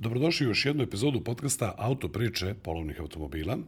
[0.00, 3.58] Dobrodošli u još jednu epizodu podcasta Auto priče polovnih automobila.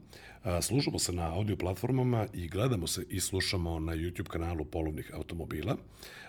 [0.62, 5.76] Slušamo se na audio platformama i gledamo se i slušamo na YouTube kanalu polovnih automobila.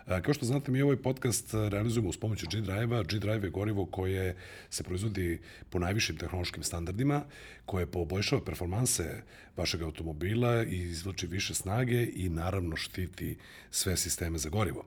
[0.05, 3.03] Kao što znate, mi ovaj podcast realizujemo uz pomoću G-Drive-a.
[3.03, 4.35] G-Drive je gorivo koje
[4.69, 5.39] se proizvodi
[5.69, 7.23] po najvišim tehnološkim standardima,
[7.65, 9.21] koje poboljšava performanse
[9.57, 13.37] vašeg automobila i izvlači više snage i naravno štiti
[13.71, 14.85] sve sisteme za gorivo.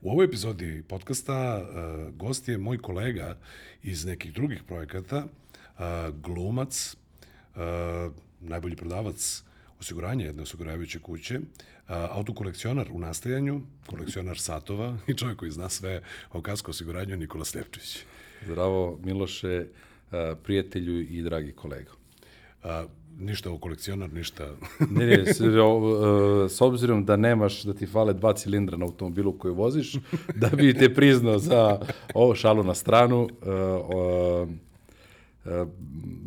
[0.00, 1.66] U ovoj epizodi podcasta
[2.14, 3.38] gost je moj kolega
[3.82, 5.26] iz nekih drugih projekata,
[6.22, 6.96] glumac,
[8.40, 9.42] najbolji prodavac
[9.80, 11.40] osiguranja jedne osiguravajuće kuće,
[11.88, 17.98] autokolekcionar u nastajanju, kolekcionar satova i čovjek koji zna sve o kasko osiguranju Nikola Sljepčić.
[18.46, 19.66] Zdravo Miloše,
[20.42, 21.90] prijatelju i dragi kolega.
[22.62, 22.84] A,
[23.18, 24.54] ništa o kolekcionar, ništa...
[24.90, 29.38] ne, ne, s, o, s obzirom da nemaš, da ti fale dva cilindra na automobilu
[29.38, 29.92] koji voziš,
[30.34, 31.80] da bi te priznao za
[32.14, 34.71] ovo šalu na stranu, o, E,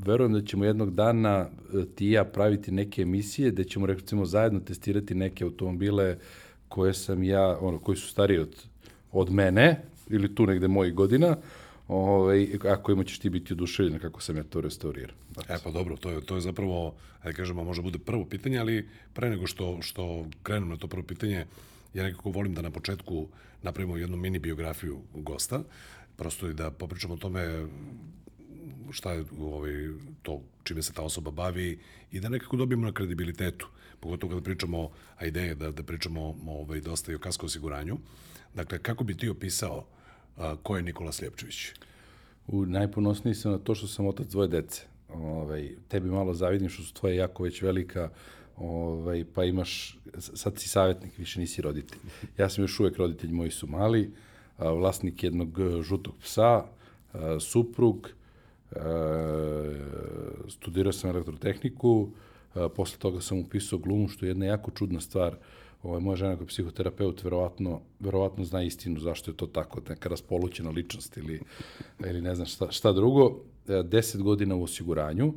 [0.06, 4.26] verujem da ćemo jednog dana e, ti i ja praviti neke emisije da ćemo recimo
[4.26, 6.18] zajedno testirati neke automobile
[6.68, 8.56] koje sam ja, ono, koji su stariji od,
[9.12, 11.38] od mene ili tu negde mojih godina,
[11.88, 15.16] ovaj, a kojima ćeš ti biti oduševljen kako sam ja to restaurirao.
[15.50, 18.90] E pa dobro, to je, to je zapravo, ajde kažemo, može bude prvo pitanje, ali
[19.14, 21.46] pre nego što, što krenem na to prvo pitanje,
[21.94, 23.28] ja nekako volim da na početku
[23.64, 25.64] napravimo jednu mini biografiju gosta,
[26.18, 27.68] prosto i da popričamo o tome
[28.92, 29.72] šta je ovaj,
[30.22, 31.80] to čime se ta osoba bavi
[32.12, 33.68] i da nekako dobijemo na kredibilitetu.
[34.00, 37.98] Pogotovo kada pričamo, a ideje da, da pričamo ovaj, dosta i o kasko osiguranju.
[38.56, 39.86] Dakle, kako bi ti opisao
[40.38, 41.72] a, ko je Nikola Sljepčević?
[42.48, 44.82] U, najponosniji sam na to što sam otac dvoje dece.
[45.10, 48.10] Ovaj, tebi malo zavidim što su tvoje jako već velika,
[48.58, 52.00] ovaj, pa imaš, sad si savjetnik, više nisi roditelj.
[52.38, 54.12] Ja sam još uvek roditelj, moji su mali,
[54.58, 56.66] vlasnik jednog žutog psa,
[57.40, 58.10] suprug,
[58.72, 58.80] E,
[60.50, 62.10] studirao sam elektrotehniku,
[62.56, 65.36] e, posle toga sam upisao glumu, što je jedna jako čudna stvar.
[65.84, 70.70] Ovaj, moja žena kao psihoterapeut verovatno, verovatno zna istinu zašto je to tako, neka raspolućena
[70.70, 71.42] ličnost ili,
[72.06, 73.40] ili ne znam šta, šta drugo.
[73.68, 75.34] E, deset godina u osiguranju,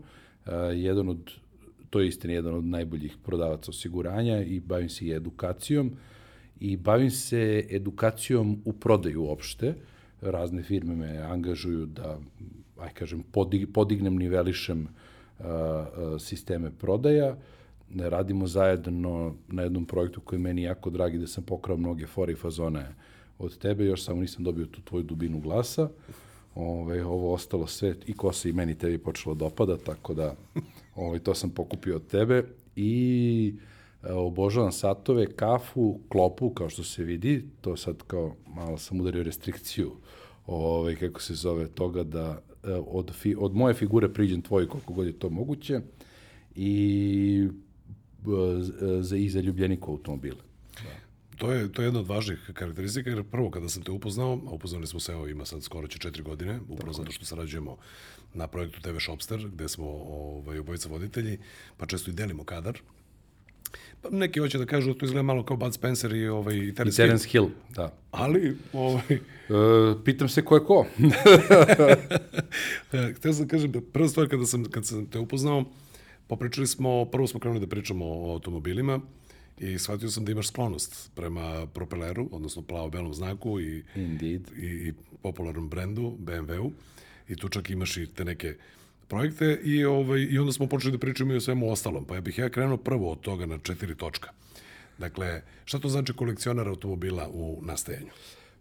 [0.74, 1.30] jedan od,
[1.90, 5.92] to je istina jedan od najboljih prodavaca osiguranja i bavim se i edukacijom
[6.60, 9.74] i bavim se edukacijom u prodaju uopšte.
[10.20, 12.18] Razne firme me angažuju da
[12.78, 14.86] aj kažem, podig, podignem, nivelišem
[15.38, 17.36] uh, uh, sisteme prodaja.
[17.90, 22.06] Ne radimo zajedno na jednom projektu koji je meni jako dragi, da sam pokrao mnoge
[22.06, 22.94] fore i fazone
[23.38, 25.88] od tebe, još samo nisam dobio tu tvoju dubinu glasa.
[26.54, 30.34] Ove, ovo ostalo sve, i ko se i meni tebi počelo dopada, tako da
[30.96, 32.44] ove, to sam pokupio od tebe.
[32.76, 33.54] I
[34.02, 39.22] e, obožavam satove, kafu, klopu, kao što se vidi, to sad kao malo sam udario
[39.22, 39.92] restrikciju
[40.46, 42.47] ovaj, kako se zove, toga da e,
[42.86, 45.80] od, fi, od moje figure priđem tvoj koliko god je to moguće
[46.54, 47.48] i
[49.00, 50.40] za, i za ljubljenika automobila.
[50.74, 51.08] Da.
[51.38, 54.50] To je, to je jedna od važnih karakteristika, jer prvo kada sam te upoznao, a
[54.50, 57.76] upoznali smo se, evo ima sad skoro će četiri godine, upravo zato što sarađujemo
[58.34, 61.38] na projektu TV Shopster, gde smo ovaj, obojica voditelji,
[61.76, 62.78] pa često i delimo kadar,
[64.02, 66.74] Pa neki hoće da kažu da to izgleda malo kao Bud Spencer i ovaj i
[66.74, 67.44] Terence, I Terence Hill.
[67.44, 67.56] Hill.
[67.74, 67.92] da.
[68.10, 69.18] Ali ovaj e,
[70.04, 70.86] pitam se ko je ko.
[73.16, 75.64] Htio sam da kažem prva stvar kada sam kad sam te upoznao,
[76.26, 79.00] popričali smo, prvo smo krenuli da pričamo o automobilima
[79.58, 84.42] i shvatio sam da imaš sklonost prema propeleru, odnosno plavo-belom znaku i, Indeed.
[84.56, 84.92] i, i
[85.22, 86.72] popularnom brendu BMW-u
[87.28, 88.56] i tu čak imaš i te neke
[89.08, 92.04] projekte i, ovaj, i onda smo počeli da pričamo i o svemu ostalom.
[92.04, 94.30] Pa ja bih ja krenuo prvo od toga na četiri točka.
[94.98, 98.10] Dakle, šta to znači kolekcionar automobila u nastajanju?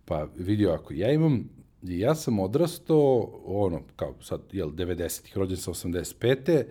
[0.05, 1.49] Pa vidi ako ja imam,
[1.81, 6.63] ja sam odrastao, ono, kao sad, jel, 90-ih, rođen sam 85.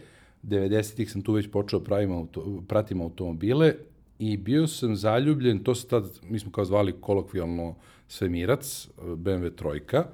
[0.42, 3.74] 90-ih sam tu već počeo pravim auto, pratim automobile
[4.18, 7.74] i bio sam zaljubljen, to se tad, mi smo kao zvali kolokvijalno
[8.08, 10.06] svemirac, BMW trojka,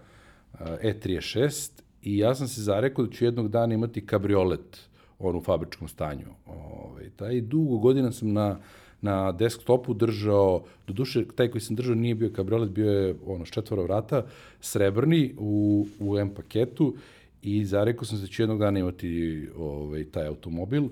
[0.61, 4.89] E36 i ja sam se zarekao da ću jednog dana imati kabriolet
[5.19, 6.27] on u fabričkom stanju.
[6.47, 8.59] Ovaj, taj dugo godina sam na,
[9.01, 13.45] na desktopu držao, do duše, taj koji sam držao nije bio kabriolet, bio je ono,
[13.45, 14.27] četvora vrata,
[14.61, 16.95] srebrni u, u M paketu
[17.43, 20.89] i zarekao sam se da ću jednog dana imati ovaj, taj automobil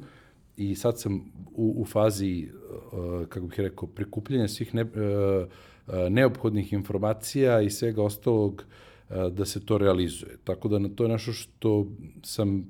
[0.56, 2.48] i sad sam u, u fazi,
[2.92, 4.88] uh, kako bih rekao, prikupljanja svih ne, uh,
[5.86, 8.64] uh, neophodnih informacija i svega ostalog
[9.10, 10.36] da se to realizuje.
[10.44, 11.86] Tako da to je nešto što
[12.22, 12.64] sam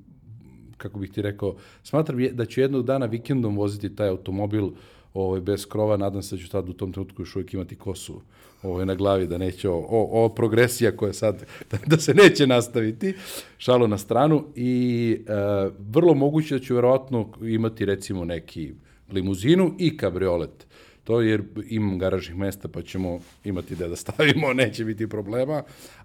[0.76, 4.70] kako bih ti rekao, smatram da ću jednog dana vikendom voziti taj automobil
[5.14, 8.20] ovaj, bez krova, nadam se da ću tad u tom trenutku još uvijek imati kosu
[8.62, 12.46] ovaj, na glavi, da neće o, o, o progresija koja sad, da, da se neće
[12.46, 13.14] nastaviti,
[13.58, 15.32] šalo na stranu i e,
[15.78, 18.72] vrlo moguće da ću verovatno imati recimo neki
[19.12, 20.66] limuzinu i kabriolet.
[21.04, 25.62] To jer imam garažnih mesta pa ćemo imati gde da stavimo, neće biti problema.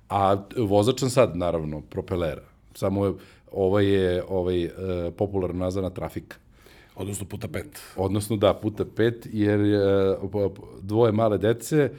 [0.10, 2.44] A vozačan sad, naravno, propelera.
[2.74, 3.14] Samo je,
[3.52, 4.72] ovaj je ovaj, e,
[5.18, 6.38] popularno nazvana trafika.
[6.96, 7.82] Odnosno puta pet.
[7.96, 10.18] Odnosno, da, puta pet, jer e,
[10.82, 11.90] dvoje male dece,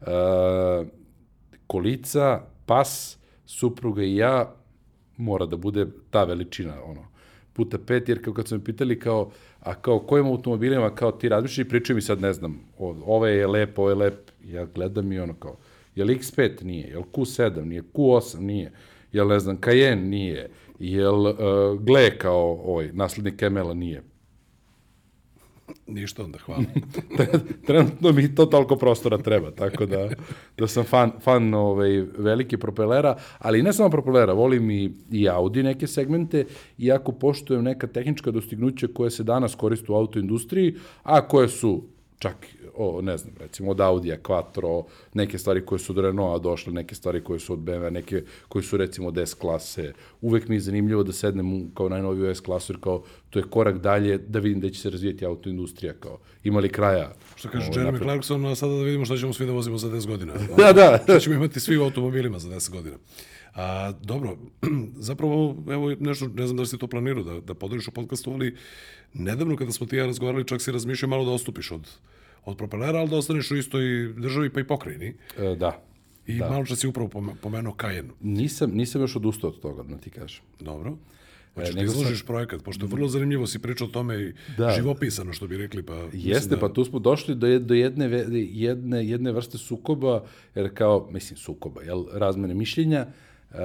[0.00, 0.06] e,
[1.66, 4.54] kolica, pas, supruga i ja,
[5.16, 7.04] mora da bude ta veličina, ono,
[7.52, 9.30] puta pet, jer kao kad su me pitali kao,
[9.60, 13.36] a kao kojim automobilima kao ti razmišljaš i pričaju mi sad, ne znam, o, ovaj
[13.36, 15.56] je lep, ovaj je lep, ja gledam i ono kao,
[15.94, 18.72] je li X5 nije, je li Q7 nije, Q8 nije,
[19.12, 24.02] je li ne znam, Cayenne nije, je li uh, Gle kao ovaj, naslednik Kemela nije,
[25.86, 26.62] Ništa onda, hvala.
[27.66, 30.10] Trenutno mi to toliko prostora treba, tako da,
[30.58, 35.62] da sam fan, fan ovaj, veliki propelera, ali ne samo propelera, volim i, i Audi
[35.62, 36.44] neke segmente,
[36.78, 41.82] iako poštujem neka tehnička dostignuća koje se danas koriste u autoindustriji, a koje su
[42.18, 44.84] čak o, ne znam, recimo od Audija, Quattro,
[45.14, 48.62] neke stvari koje su od Renaulta došle, neke stvari koje su od BMW, neke koje
[48.62, 49.92] su recimo od S klase.
[50.20, 53.44] Uvek mi je zanimljivo da sednem u, kao najnoviju S klasu, jer kao to je
[53.50, 57.12] korak dalje da vidim da će se razvijeti autoindustrija, kao ima li kraja.
[57.36, 59.88] Što kaže ovaj, Jeremy Clarkson, a sada da vidimo šta ćemo svi da vozimo za
[59.88, 60.32] 10 godina.
[60.58, 61.00] da, da.
[61.02, 62.96] Šta ćemo imati svi u automobilima za 10 godina.
[63.54, 64.36] A, dobro,
[65.08, 68.32] zapravo, evo nešto, ne znam da li si to planirao da, da podeliš u podcastu,
[68.32, 68.56] ali
[69.14, 71.88] nedavno kada smo ti ja razgovarali, čak si razmišljao malo da ostupiš od
[72.44, 75.14] od propelera, ali da ostaneš u istoj državi pa i pokrajini.
[75.38, 75.82] E, da.
[76.26, 76.50] I da.
[76.50, 78.10] malo čas si upravo pomenuo Kajen.
[78.20, 80.42] Nisam, nisam još odustao od toga, da ti kažem.
[80.60, 80.96] Dobro.
[81.54, 82.26] Hoćeš e, da izložiš sam...
[82.26, 84.70] projekat, pošto je vrlo zanimljivo si pričao o tome i da.
[84.70, 85.82] živopisano, što bi rekli.
[85.82, 86.60] Pa, Jeste, da...
[86.60, 88.06] pa tu smo došli do, do jedne,
[88.36, 90.24] jedne, jedne vrste sukoba,
[90.54, 93.06] jer kao, mislim, sukoba, jel, razmene mišljenja,
[93.50, 93.58] uh,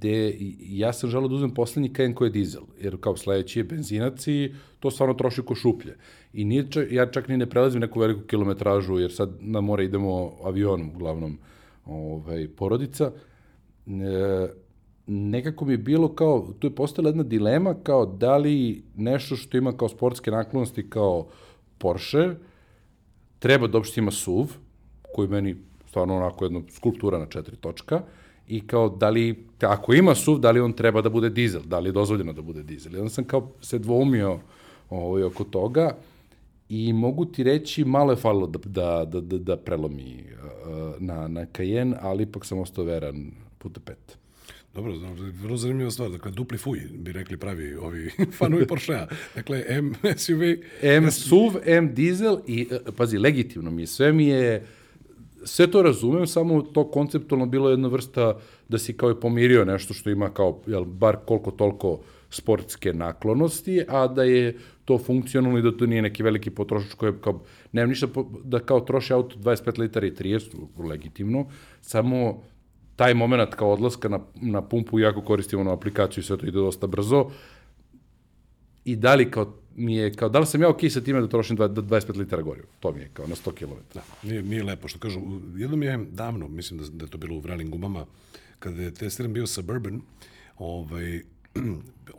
[0.00, 3.64] gde ja sam želeo da uzmem poslednji Cayenne koji je dizel, jer kao sledeći je
[3.64, 5.96] benzinac i to stvarno troši ko šuplje.
[6.32, 9.84] I nije čak, ja čak ni ne prelazim neku veliku kilometražu, jer sad na more
[9.84, 11.38] idemo avionom, uglavnom,
[11.84, 13.12] ovaj, porodica.
[13.86, 14.48] E,
[15.06, 19.58] nekako mi je bilo kao, tu je postala jedna dilema kao da li nešto što
[19.58, 21.28] ima kao sportske naklonosti kao
[21.78, 22.34] Porsche,
[23.38, 24.46] treba da uopšte ima SUV,
[25.14, 25.56] koji meni
[25.88, 28.02] stvarno onako jedna skulptura na četiri točka,
[28.50, 31.78] i kao da li, ako ima SUV, da li on treba da bude dizel, da
[31.78, 32.94] li je dozvoljeno da bude dizel.
[32.94, 34.38] I onda sam kao se dvoumio
[34.90, 35.96] ovaj, oko toga
[36.68, 41.28] i mogu ti reći, malo je falilo da, da, da, da, da prelomi uh, na,
[41.28, 44.18] na Cayenne, ali ipak sam ostao veran puta pet.
[44.74, 44.92] Dobro,
[45.42, 46.10] vrlo zanimljiva stvar.
[46.10, 49.06] Dakle, dupli fuj, bi rekli pravi ovi fanovi Porsche-a.
[49.34, 50.42] Dakle, M SUV...
[50.82, 53.86] M SUV, M dizel i, e, pazi, legitimno mi je.
[53.86, 54.66] Sve mi je
[55.44, 58.38] sve to razumem, samo to konceptualno bilo jedna vrsta
[58.68, 62.00] da si kao je pomirio nešto što ima kao, jel, bar koliko toliko
[62.30, 67.10] sportske naklonosti, a da je to funkcionalno i da to nije neki veliki potrošač koji
[67.10, 67.42] je kao,
[67.72, 71.46] nema ništa po, da kao troši auto 25 litara i 30, legitimno,
[71.80, 72.42] samo
[72.96, 76.58] taj moment kao odlaska na, na pumpu, jako koristimo na aplikaciju i sve to ide
[76.58, 77.30] dosta brzo,
[78.84, 81.28] i da li kao mi je kao, da li sam ja okej sa time da
[81.28, 82.66] trošim 25 litara goriva?
[82.80, 83.74] To mi je kao na 100 km.
[83.94, 85.20] Da, nije, nije lepo, što kažu.
[85.56, 88.06] Jednom je davno, mislim da, da je to bilo u Vralim gumama,
[88.58, 90.00] kada je testiran bio Suburban,
[90.58, 91.20] ovaj,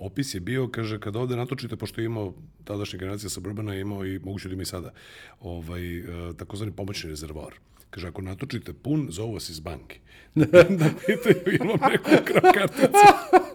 [0.08, 2.34] opis je bio, kaže, kada ovde natočite, pošto je imao
[2.64, 4.94] tadašnja generacija Suburbana, je imao i moguće da ima i sada,
[5.40, 6.04] ovaj, e,
[6.38, 7.54] takozvani pomoćni rezervoar.
[7.90, 10.00] Kaže, ako natočite pun, zovu vas iz banke.
[10.80, 13.48] da pitaju imam neku ukrao karticu.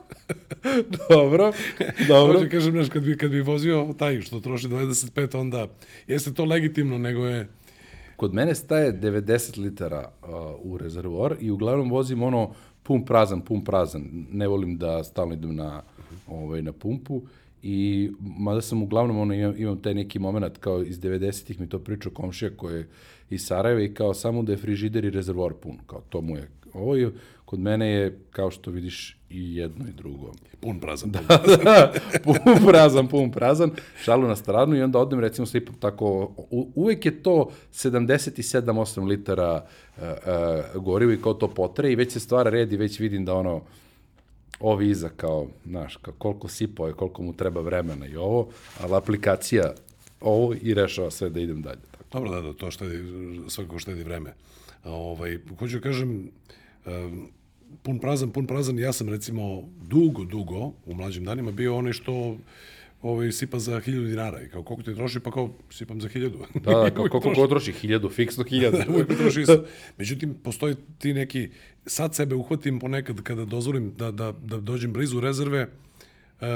[1.10, 1.52] dobro,
[2.08, 2.38] dobro.
[2.38, 5.66] Hoće kažem, znaš, kad bi, kad bi vozio taj što troši 25, onda
[6.06, 7.48] jeste to legitimno, nego je...
[8.16, 10.28] Kod mene staje 90 litara uh,
[10.62, 14.26] u rezervoar i uglavnom vozim ono pun prazan, pun prazan.
[14.32, 15.82] Ne volim da stalno idem na,
[16.26, 17.22] ovaj, na pumpu
[17.62, 21.78] i mada sam uglavnom ono, imam, imam taj neki moment kao iz 90-ih mi to
[21.78, 22.88] pričao komšija koji je
[23.30, 26.48] iz Sarajeva i kao samo da je frižider i rezervoar pun, kao to mu je
[26.76, 27.10] ovo je,
[27.46, 30.32] kod mene je, kao što vidiš, i jedno i drugo.
[30.60, 31.10] Pun prazan.
[31.10, 31.20] Da,
[31.64, 31.92] da,
[32.24, 33.70] pun prazan, pun prazan.
[34.02, 39.06] Šalu na stranu i onda odem, recimo, se ipak tako, u, uvek je to 77-8
[39.06, 39.64] litara
[39.96, 43.24] uh, uh, goriva i kao to potre i već se stvara red i već vidim
[43.24, 43.62] da ono,
[44.60, 48.48] ovi iza kao, znaš, kao koliko sipao je, koliko mu treba vremena i ovo,
[48.80, 49.74] ali aplikacija
[50.20, 51.80] ovo i rešava sve da idem dalje.
[51.90, 52.04] Tako.
[52.12, 53.04] Dobro, da, da, to štedi,
[53.48, 54.34] svakako štedi vreme.
[54.84, 56.30] Ovaj, hoću da kažem, um,
[57.82, 62.36] pun prazan, pun prazan, ja sam recimo dugo, dugo u mlađim danima bio onaj što
[63.02, 66.30] ovaj, sipa za 1000 dinara i kao koliko ti troši, pa kao sipam za 1000.
[66.54, 68.76] Da, da, kao, koliko god troši, hiljadu, fiksno hiljadu.
[68.86, 69.64] da, uvijek troši isto.
[69.98, 71.48] Međutim, postoji ti neki,
[71.86, 75.62] sad sebe uhvatim ponekad kada dozvolim da, da, da dođem blizu rezerve,
[76.40, 76.46] uh,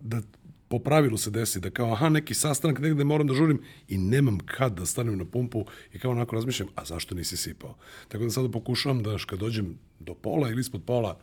[0.00, 0.20] da
[0.68, 4.38] po pravilu se desi da kao, aha, neki sastanak negde moram da žurim i nemam
[4.38, 7.74] kad da stanem na pumpu i kao onako razmišljam, a zašto nisi sipao?
[8.08, 11.18] Tako da sada pokušavam da kad dođem do pola ili ispod pola,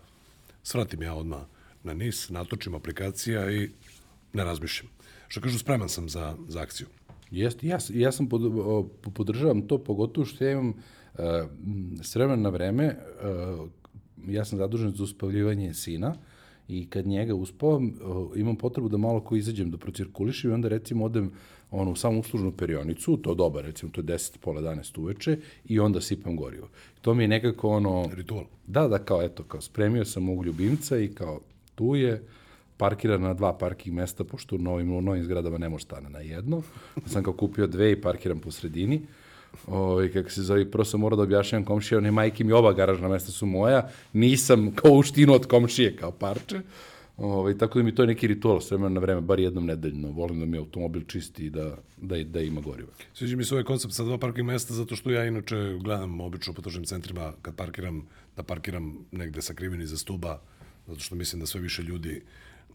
[0.63, 1.41] svratim ja odmah
[1.83, 3.69] na nis, natočim aplikacija i
[4.33, 4.89] ne razmišljam.
[5.27, 6.87] Što kažu, spreman sam za, za akciju.
[7.31, 8.41] Jeste, ja, ja sam pod,
[9.13, 10.75] podržavam to, pogotovo što ja imam uh,
[12.01, 12.95] s vremena na vreme,
[13.57, 13.69] uh,
[14.27, 16.15] ja sam zadužen za uspavljivanje sina
[16.67, 17.93] i kad njega uspavam,
[18.35, 21.31] imam potrebu da malo ko izađem da procirkulišem i onda recimo odem
[21.71, 25.79] ono, u samu uslužnu perionicu, to doba, recimo to je 10, pola 11 uveče i
[25.79, 26.69] onda sipam gorivo.
[27.01, 28.09] To mi je nekako ono...
[28.13, 28.45] Ritual.
[28.67, 31.39] Da, da, kao eto, kao spremio sam mog ljubimca i kao
[31.75, 32.23] tu je,
[32.77, 36.19] parkira na dva parking mesta, pošto u novim, u novim zgradama ne može stane na
[36.19, 36.61] jedno.
[37.05, 39.01] Sam kao kupio dve i parkiram po sredini.
[39.67, 43.07] Ovaj kako se zove, prvo sam morao da objašnjam komšije, one majke mi oba garažna
[43.07, 46.61] mesta su moja, nisam kao uštinu od komšije, kao parče.
[47.17, 50.11] Ovaj tako da mi to je neki ritual s vremena na vreme, bar jednom nedeljno.
[50.11, 52.89] Volim da mi automobil čisti i da, da, da ima goriva.
[53.13, 56.53] Sviđa mi se ovaj koncept sa dva parking mesta, zato što ja inače gledam obično
[56.53, 60.41] po tržnim centrima kad parkiram, da parkiram negde sakriveni za stuba,
[60.87, 62.21] zato što mislim da sve više ljudi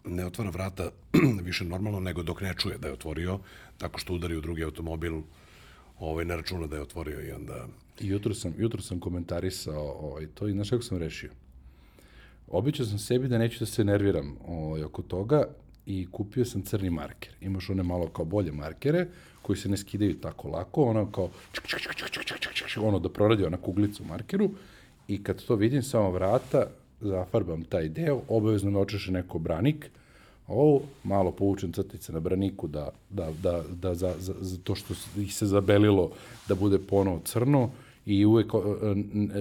[0.05, 0.91] ne otvara vrata
[1.43, 3.39] više normalno nego dok ne čuje da je otvorio,
[3.79, 5.21] tako što udari u drugi automobil,
[6.01, 7.67] ovaj, ne računa da je otvorio i onda...
[8.01, 11.31] Jutro sam, jutro sam komentarisao ovaj, to i znaš kako sam rešio?
[12.49, 15.45] Običao sam sebi da neću da se nerviram ovaj, oko toga
[15.87, 17.33] i kupio sam crni marker.
[17.41, 19.07] Imaš one malo kao bolje markere
[19.43, 22.83] koji se ne skidaju tako lako, ono kao čik, čik, čik, čik, čik, čik, čik,
[22.83, 24.51] ono da proradi ona kuglica u markeru
[25.09, 26.67] i kad to vidim samo vrata,
[27.01, 29.91] zafarbam taj deo, obavezno me očeše neko branik,
[30.49, 34.95] ovo malo povučem crtice na braniku da, da, da, da za, za, za to što
[35.17, 36.11] ih se zabelilo
[36.49, 37.71] da bude ponovo crno
[38.07, 38.53] i uvek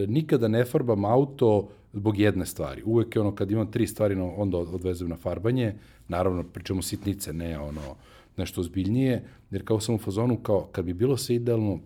[0.08, 2.82] nikada ne farbam auto zbog jedne stvari.
[2.86, 5.74] Uvek je ono kad imam tri stvari onda odvezem na farbanje,
[6.08, 7.96] naravno pričamo sitnice, ne ono
[8.38, 11.80] nešto ozbiljnije, jer kao sam u fazonu kao kad bi bilo sve idealno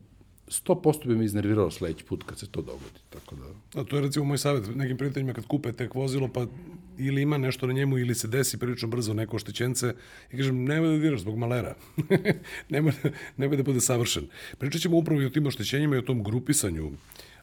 [0.51, 2.99] 100% bi me iznervirao sledeći put kad se to dogodi.
[3.09, 3.81] Tako da...
[3.81, 6.45] A to je recimo moj savjet nekim prijateljima kad kupe tek vozilo, pa
[6.97, 9.95] ili ima nešto na njemu ili se desi prilično brzo neko oštećence
[10.31, 11.75] i kažem nemoj da diraš zbog malera.
[12.69, 14.27] nemoj, da, nemoj da bude savršen.
[14.57, 16.91] Pričat ćemo upravo i o tim oštećenjima i o tom grupisanju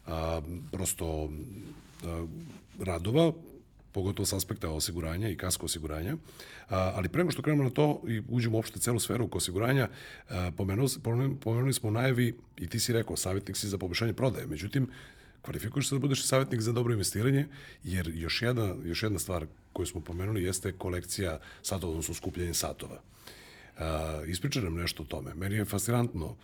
[0.07, 1.29] a, prosto
[2.03, 2.27] a,
[2.79, 3.33] radova
[3.91, 6.17] pogotovo s aspekta osiguranja i kasko osiguranja.
[6.69, 9.87] A, ali pre nego što krenemo na to i uđemo uopšte celu sferu oko osiguranja,
[10.29, 10.89] a, pomenuli,
[11.41, 14.47] pomenuli smo najavi i ti si rekao, savjetnik si za poboljšanje prodaje.
[14.47, 14.87] Međutim,
[15.41, 17.47] kvalifikuješ se da budeš savjetnik za dobro investiranje,
[17.83, 23.01] jer još jedna, još jedna stvar koju smo pomenuli jeste kolekcija satova, odnosno skupljanje satova.
[23.77, 25.33] A, ispričaj nam nešto o tome.
[25.33, 26.35] Meni je fascinantno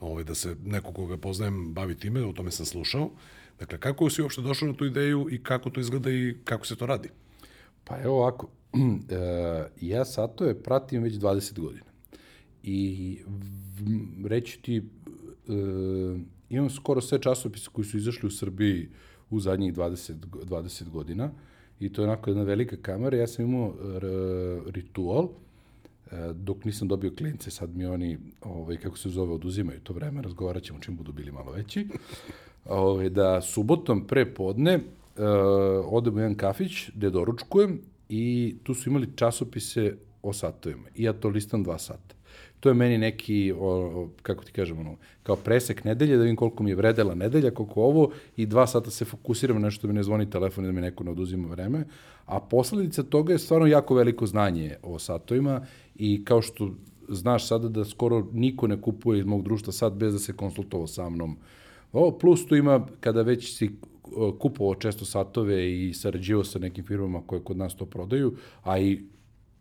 [0.00, 3.10] ovaj, da se neko koga poznajem bavi time, o tome sam slušao,
[3.58, 6.76] Dakle, kako si uopšte došao na tu ideju i kako to izgleda i kako se
[6.76, 7.08] to radi?
[7.84, 8.48] Pa evo ovako,
[9.10, 11.86] e, ja satove pratim već 20 godina.
[12.62, 13.18] I
[14.24, 14.82] reći ti, e,
[16.50, 18.88] imam skoro sve časopise koji su izašli u Srbiji
[19.30, 21.30] u zadnjih 20, 20 godina
[21.80, 23.16] i to je onako jedna velika kamera.
[23.16, 23.74] Ja sam imao
[24.66, 25.28] ritual,
[26.10, 30.22] e, dok nisam dobio klince, sad mi oni, ovaj, kako se zove, oduzimaju to vreme,
[30.22, 31.86] razgovarat ćemo čim budu bili malo veći
[32.64, 34.82] ovaj, da subotom pre podne uh,
[35.84, 40.88] odem u jedan kafić gde doručkujem i tu su imali časopise o satovima.
[40.94, 42.14] I ja to listam dva sata.
[42.60, 46.36] To je meni neki, o, o, kako ti kažem, ono, kao presek nedelje, da vidim
[46.36, 49.92] koliko mi je vredela nedelja, koliko ovo, i dva sata se fokusiram na nešto da
[49.92, 51.84] mi ne zvoni telefon i da mi neko ne oduzima vreme.
[52.26, 56.70] A posledica toga je stvarno jako veliko znanje o satovima i kao što
[57.08, 60.86] znaš sada da skoro niko ne kupuje iz mog društva sad bez da se konsultovao
[60.86, 61.36] sa mnom
[61.92, 63.70] Ovo plus tu ima, kada već si
[64.38, 69.00] kupovao često satove i sarađivao sa nekim firmama koje kod nas to prodaju, a i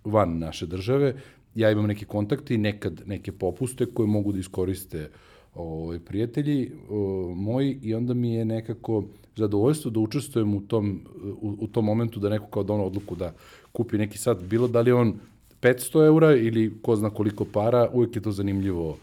[0.03, 1.15] van naše države,
[1.55, 5.09] ja imam neke kontakte i nekad neke popuste koje mogu da iskoriste
[5.55, 9.03] ovaj, prijatelji o, moji i onda mi je nekako
[9.35, 11.01] zadovoljstvo da učestvujem u tom,
[11.41, 13.33] u, u tom momentu da neko kao dono odluku da
[13.71, 15.19] kupi neki sat, bilo da li on
[15.61, 18.97] 500 eura ili ko zna koliko para, uvek je to zanimljivo uh,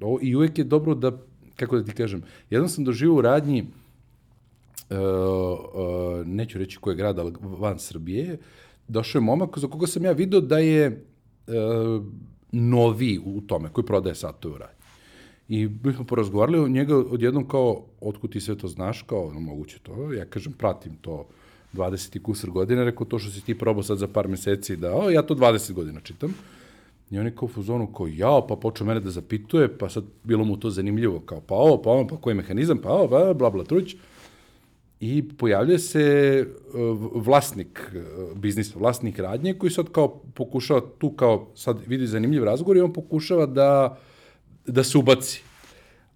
[0.00, 1.12] uh, i uvek je dobro da
[1.56, 3.62] kako da ti kažem, jednom sam doživio u radnji,
[4.90, 8.38] uh, uh, neću reći koji je grad, ali van Srbije,
[8.88, 11.04] došao je momak za koga sam ja video da je
[11.46, 12.04] uh,
[12.52, 14.76] novi u tome, koji prodaje satove u radnji.
[15.48, 19.40] I mi smo porazgovarali o njega odjednom kao, otkud ti sve to znaš, kao, no,
[19.40, 21.26] moguće to, ja kažem, pratim to
[21.74, 24.94] 20 i kusur godina, rekao to što si ti probao sad za par meseci da,
[24.94, 26.34] o, ja to 20 godina čitam.
[27.10, 30.04] I on je kao u fuzonu kao, jao, pa počeo mene da zapituje, pa sad
[30.24, 33.34] bilo mu to zanimljivo, kao, pa ovo, pa ovo, pa koji mehanizam, pa ovo, bla,
[33.34, 33.96] bla, bla, truć.
[35.00, 41.48] I pojavljuje se uh, vlasnik uh, biznisa, vlasnik radnje, koji sad kao pokušava tu kao,
[41.54, 43.98] sad vidi zanimljiv razgovor i on pokušava da,
[44.66, 45.42] da se ubaci.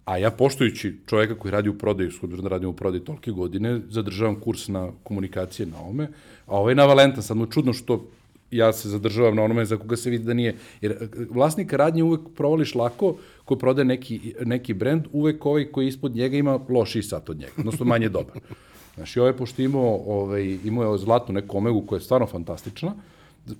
[0.05, 3.81] A ja, poštujući čoveka koji radi u prodaju, s da radim u prodaju tolike godine,
[3.89, 6.07] zadržavam kurs na komunikacije na ome,
[6.45, 8.07] a ovaj je na Valentan, sad mu čudno što
[8.51, 10.55] ja se zadržavam na onome za koga se vidi da nije.
[10.81, 13.15] Jer e, vlasnika radnje uvek provališ lako,
[13.45, 17.51] ko prodaje neki, neki brend, uvek ovaj koji ispod njega ima lošiji sat od njega,
[17.57, 18.39] odnosno manje dobar.
[18.95, 22.93] Znaš, i ovaj, pošto imao, ovaj, imao je zlatnu neku omegu koja je stvarno fantastična,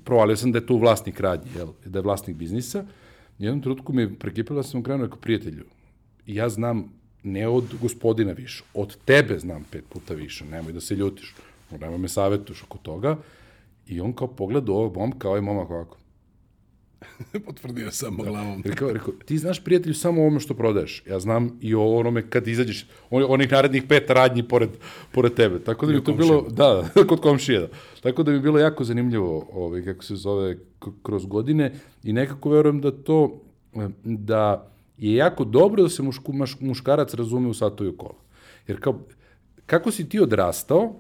[0.04, 2.86] provalio sam da je tu vlasnik radnje, jel, da je vlasnik biznisa,
[3.40, 5.64] i jednom trenutku mi je prekipilo da sam krenuo kao prijatelju.
[6.28, 6.92] Ja znam
[7.24, 11.36] ne od gospodina više, od tebe znam pet puta više, nemoj da se ljutiš,
[11.80, 13.18] nemoj me savjetuš oko toga,
[13.88, 15.98] I on kao pogleda ovog momka, ovaj momak ovako.
[17.46, 18.24] Potvrdio sam da.
[18.24, 18.62] glavom.
[18.66, 21.04] Rekao, rekao, ti znaš prijatelju samo ovome što prodaješ.
[21.08, 24.70] Ja znam i o onome kad izađeš, on, onih narednih pet radnji pored,
[25.12, 25.60] pored tebe.
[25.60, 27.68] Tako da bi to bilo, da, kod komšije, da.
[28.02, 30.58] Tako da bi bilo jako zanimljivo, ovaj, kako se zove,
[31.04, 31.74] kroz godine
[32.04, 33.42] i nekako verujem da to,
[34.04, 38.20] da je jako dobro da se mušku, maš, muškarac razume u satoju kola.
[38.68, 39.00] Jer kao,
[39.66, 40.94] kako si ti odrastao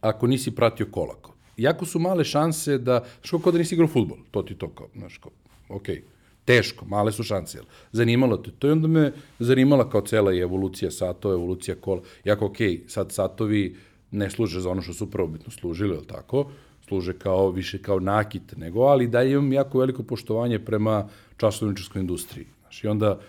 [0.00, 1.31] ako nisi pratio kolako?
[1.56, 4.88] Jako su male šanse da, što kao da nisi igrao futbol, to ti to kao,
[4.96, 5.32] znaš, kao,
[5.68, 6.02] okej, okay.
[6.44, 7.64] teško, male su šanse, jel?
[7.92, 8.50] Zanimalo te.
[8.58, 12.02] To je onda me zanimala kao cela i evolucija satova, evolucija kola.
[12.24, 13.76] Jako, okay, sad satovi
[14.10, 16.50] ne služe za ono što su prvobitno služili, jel tako?
[16.88, 22.46] Služe kao, više kao nakit nego, ali da imam jako veliko poštovanje prema časovničarskoj industriji.
[22.60, 23.20] Znaš, i onda,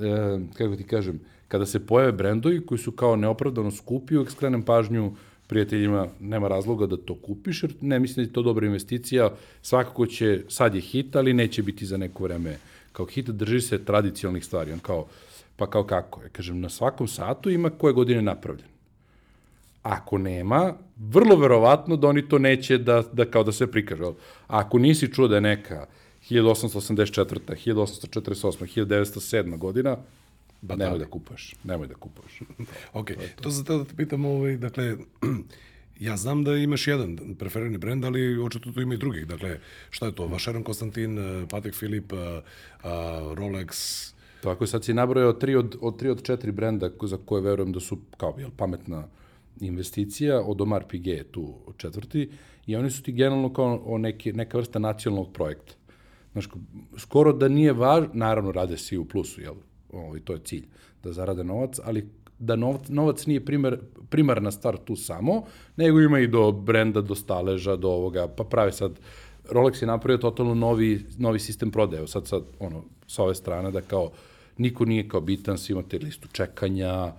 [0.00, 4.62] e, kako ti kažem, kada se pojave brendovi koji su kao neopravdano skupi, uvek skrenem
[4.62, 5.12] pažnju
[5.50, 9.30] prijateljima nema razloga da to kupiš, jer ne mislim da je to dobra investicija,
[9.62, 12.58] svakako će, sad je hit, ali neće biti za neko vreme
[12.92, 15.06] kao hit, drži se tradicionalnih stvari, on kao,
[15.56, 18.68] pa kao kako, ja kažem, na svakom satu ima koje godine napravljen.
[19.82, 24.04] Ako nema, vrlo verovatno da oni to neće da, da kao da se prikaže.
[24.04, 24.14] A
[24.46, 25.86] ako nisi čuo da je neka
[26.30, 27.38] 1884.
[27.66, 28.84] 1848.
[28.86, 29.58] 1907.
[29.58, 29.96] godina,
[30.62, 32.40] Ba, nemoj da kupuješ, nemoj da kupuješ.
[32.92, 34.96] ok, to, to sam da te pitam, ovaj, dakle,
[36.08, 39.26] ja znam da imaš jedan preferirani brend, ali očito tu ima i drugih.
[39.26, 39.58] Dakle,
[39.90, 40.26] šta je to?
[40.26, 42.16] Vašeran Konstantin, eh, Patek Filip, eh,
[43.34, 44.10] Rolex,
[44.42, 47.72] Tako je, sad si nabrojao tri od, od, tri od četiri brenda za koje verujem
[47.72, 49.08] da su kao jel, pametna
[49.60, 52.30] investicija, od Omar Piguet je tu četvrti,
[52.66, 55.74] i oni su ti generalno kao o neki, neka vrsta nacionalnog projekta.
[56.32, 56.48] Znaš,
[56.98, 59.54] skoro da nije važno, naravno rade svi u plusu, jel?
[59.92, 60.66] Ovaj, to je cilj,
[61.02, 65.42] da zarade novac, ali da novac, novac nije primer, primarna stvar tu samo,
[65.76, 68.92] nego ima i do brenda, do staleža, do ovoga, pa prave sad,
[69.50, 73.80] Rolex je napravio totalno novi, novi sistem prodaje, sad, sad, ono, sa ove strane, da
[73.80, 74.10] kao,
[74.58, 77.12] niko nije kao bitan, svi imate listu čekanja,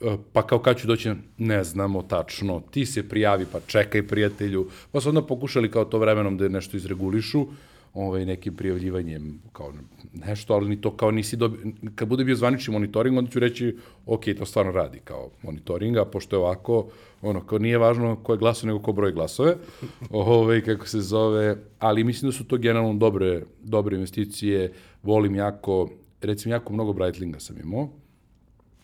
[0.00, 4.68] e, pa kao kad ću doći, ne znamo tačno, ti se prijavi, pa čekaj prijatelju,
[4.92, 7.46] pa su onda pokušali kao to vremenom da nešto izregulišu,
[7.94, 9.72] ovaj, nekim prijavljivanjem, kao
[10.12, 13.76] nešto, ali ni to kao nisi dobio, kad bude bio zvanični monitoring, onda ću reći,
[14.06, 16.88] ok, to stvarno radi kao monitoringa, pošto je ovako,
[17.22, 19.56] ono, kao nije važno ko je glaso, nego ko broj glasove,
[20.10, 24.72] ovaj, kako se zove, ali mislim da su to generalno dobre, dobre investicije,
[25.02, 25.88] volim jako,
[26.20, 27.88] recimo jako mnogo Breitlinga sam imao,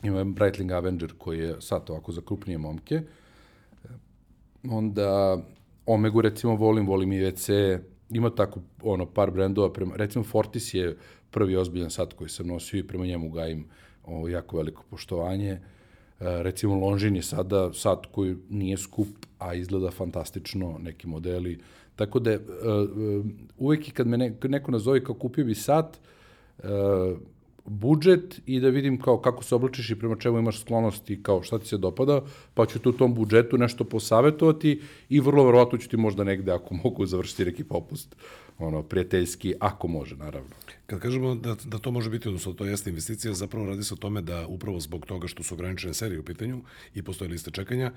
[0.02, 3.02] imam Breitling Avenger koji je sad ovako za krupnije momke,
[4.70, 5.38] onda
[5.86, 7.78] Omegu recimo volim, volim i WC,
[8.10, 10.96] ima tako ono par brendova prema recimo Fortis je
[11.30, 13.66] prvi ozbiljan sat koji sam nosio i prema njemu gajim
[14.04, 15.50] o, jako veliko poštovanje.
[15.50, 15.60] E,
[16.20, 21.58] recimo Longines je sada sat koji nije skup, a izgleda fantastično, neki modeli.
[21.96, 22.40] Tako da, e, e,
[23.58, 25.98] uvek i kad me neko nazove kao kupio bi sat,
[26.58, 26.68] e,
[27.66, 31.58] budžet i da vidim kao kako se oblačiš i prema čemu imaš sklonosti, kao šta
[31.58, 32.20] ti se dopada,
[32.54, 36.74] pa ću tu tom budžetu nešto posavetovati i vrlo verovatno ću ti možda negde, ako
[36.84, 38.16] mogu, završiti neki popust,
[38.58, 40.50] ono, prijateljski, ako može, naravno.
[40.86, 43.94] Kad kažemo da, da to može biti, odnosno da to jeste investicija, zapravo radi se
[43.94, 46.62] o tome da upravo zbog toga što su ograničene serije u pitanju
[46.94, 47.92] i postoje liste čekanja,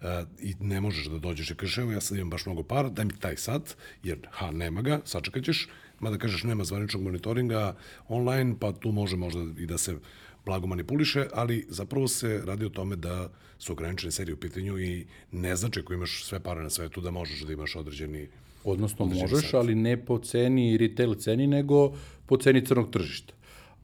[0.00, 2.88] Uh, i ne možeš da dođeš i kažeš, evo ja sad imam baš mnogo para,
[2.88, 5.68] daj mi taj sat, jer ha, nema ga, sačekat ćeš,
[6.04, 7.76] mada kažeš nema zvaničnog monitoringa
[8.08, 9.96] online, pa tu može možda i da se
[10.44, 15.06] blago manipuliše, ali zapravo se radi o tome da su ograničene serije u pitanju i
[15.32, 18.28] ne znači ako imaš sve pare na svetu da možeš da imaš određeni
[18.64, 19.54] Odnosno određeni možeš, sat.
[19.54, 21.92] ali ne po ceni retail ceni, nego
[22.26, 23.34] po ceni crnog tržišta.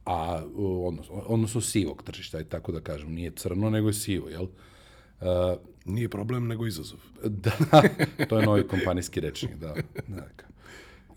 [0.05, 4.47] A, odnosno, odnosno sivog tržišta, aj tako da kažem, nije crno, nego je sivo, jel?
[5.21, 5.27] Uh,
[5.85, 6.99] Nije problem, nego izazov.
[7.43, 7.51] da,
[8.29, 9.75] to je novi kompanijski rečnik, da.
[10.07, 10.27] da.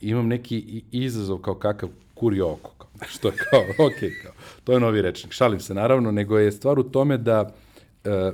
[0.04, 4.32] Imam neki izazov kao kakav kuri oko, kao, što je kao, ok, kao,
[4.64, 5.32] to je novi rečnik.
[5.32, 7.54] Šalim se, naravno, nego je stvar u tome da
[8.04, 8.32] e,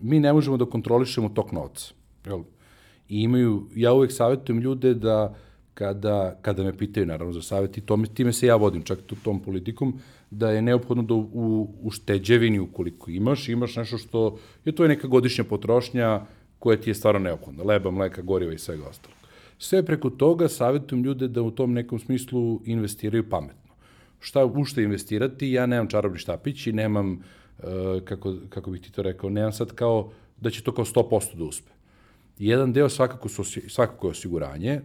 [0.00, 1.94] mi ne možemo da kontrolišemo tok novca.
[2.26, 2.42] Jel?
[3.08, 5.34] I imaju, ja uvek savjetujem ljude da
[5.74, 9.16] kada, kada me pitaju naravno za savjet i tome, time se ja vodim čak tu
[9.24, 9.98] tom politikom,
[10.30, 14.88] da je neophodno da u, u šteđevini ukoliko imaš, imaš nešto što je to je
[14.88, 16.20] neka godišnja potrošnja
[16.62, 19.18] koja ti je stvarno neophodna, leba, mleka, goriva i svega ostalog.
[19.58, 23.74] Sve preko toga savjetujem ljude da u tom nekom smislu investiraju pametno.
[24.20, 27.64] Šta, u šta investirati, ja nemam čarobni štapić i nemam, uh,
[28.04, 31.44] kako, kako bih ti to rekao, nemam sad kao da će to kao 100% da
[31.44, 31.70] uspe.
[32.38, 34.80] Jedan deo svakako, su, svakako je osiguranje,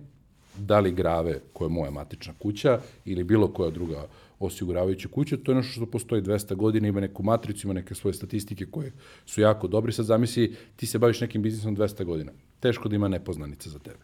[0.57, 4.07] da li grave, koja je moja matična kuća, ili bilo koja druga
[4.39, 8.13] osiguravajuća kuća, to je nešto što postoji 200 godina, ima neku matricu, ima neke svoje
[8.13, 8.91] statistike koje
[9.25, 9.91] su jako dobre.
[9.91, 12.31] Sad zamisli, ti se baviš nekim biznisom 200 godina.
[12.59, 13.99] Teško da ima nepoznanica za tebe.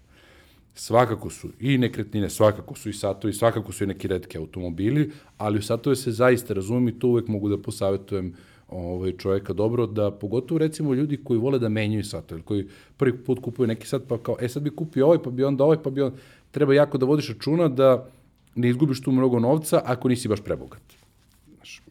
[0.76, 5.60] Svakako su i nekretnine, svakako su i satovi, svakako su i neki redki automobili, ali
[5.60, 8.34] u satove se zaista razumem i to uvek mogu da posavetujem
[8.68, 12.68] ovaj, čoveka dobro, da pogotovo recimo ljudi koji vole da menjaju satove, koji
[12.98, 15.64] prvi put kupuju neki sat, pa kao, e sad bi kupio ovaj, pa bi onda
[15.64, 16.14] ovaj, pa bi on...
[16.52, 18.10] Treba jako da vodiš računa da
[18.56, 20.82] ne izgubiš tu mnogo novca ako nisi baš prebogat.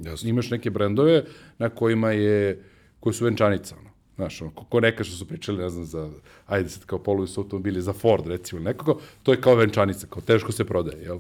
[0.01, 0.29] Jasno.
[0.29, 1.25] Imaš neke brendove
[1.59, 2.63] na kojima je,
[3.01, 3.91] koji su venčanica, ono.
[4.17, 6.11] Znaš, ono, ko, neka što su pričali, ne znam, za,
[6.47, 10.07] ajde sad kao polovi su automobili, za Ford, recimo, ili nekoga, to je kao venčanica,
[10.07, 11.19] kao teško se prodaje, jel?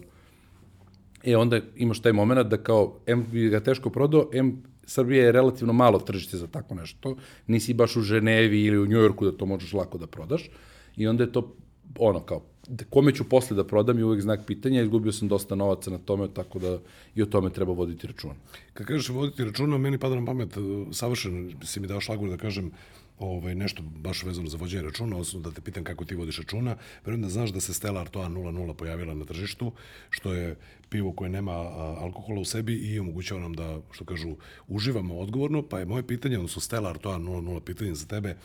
[1.25, 5.33] E, onda imaš taj moment da kao, M bi ga teško prodao, M Srbija je
[5.33, 9.47] relativno malo tržište za tako nešto, nisi baš u Ženevi ili u Njujorku da to
[9.47, 10.51] možeš lako da prodaš,
[10.97, 11.55] i onda je to,
[11.99, 12.43] ono, kao,
[12.91, 16.29] kome ću posle da prodam je uvek znak pitanja, izgubio sam dosta novaca na tome,
[16.35, 16.79] tako da
[17.15, 18.35] i o tome treba voditi računa.
[18.73, 22.37] Kad kažeš voditi računa, meni pada na pamet, uh, savršen si mi dao šlagur da
[22.37, 22.71] kažem
[23.19, 26.77] ovaj, nešto baš vezano za vođenje računa, odnosno da te pitam kako ti vodiš računa.
[27.05, 29.73] Verujem da znaš da se Stella Artois 00 pojavila na tržištu,
[30.11, 30.57] što je
[30.89, 34.37] pivo koje nema alkohola u sebi i omogućava nam da, što kažu,
[34.69, 38.37] uživamo odgovorno, pa je moje pitanje, odnosno Stella Artois 00 pitanje za tebe,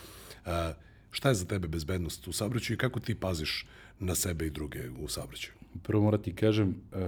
[0.46, 0.74] a,
[1.12, 3.66] šta je za tebe bezbednost u saobraćaju i kako ti paziš
[4.00, 5.54] na sebe i druge u saobraćaju?
[5.84, 7.00] Prvo moram ti kažem, uh,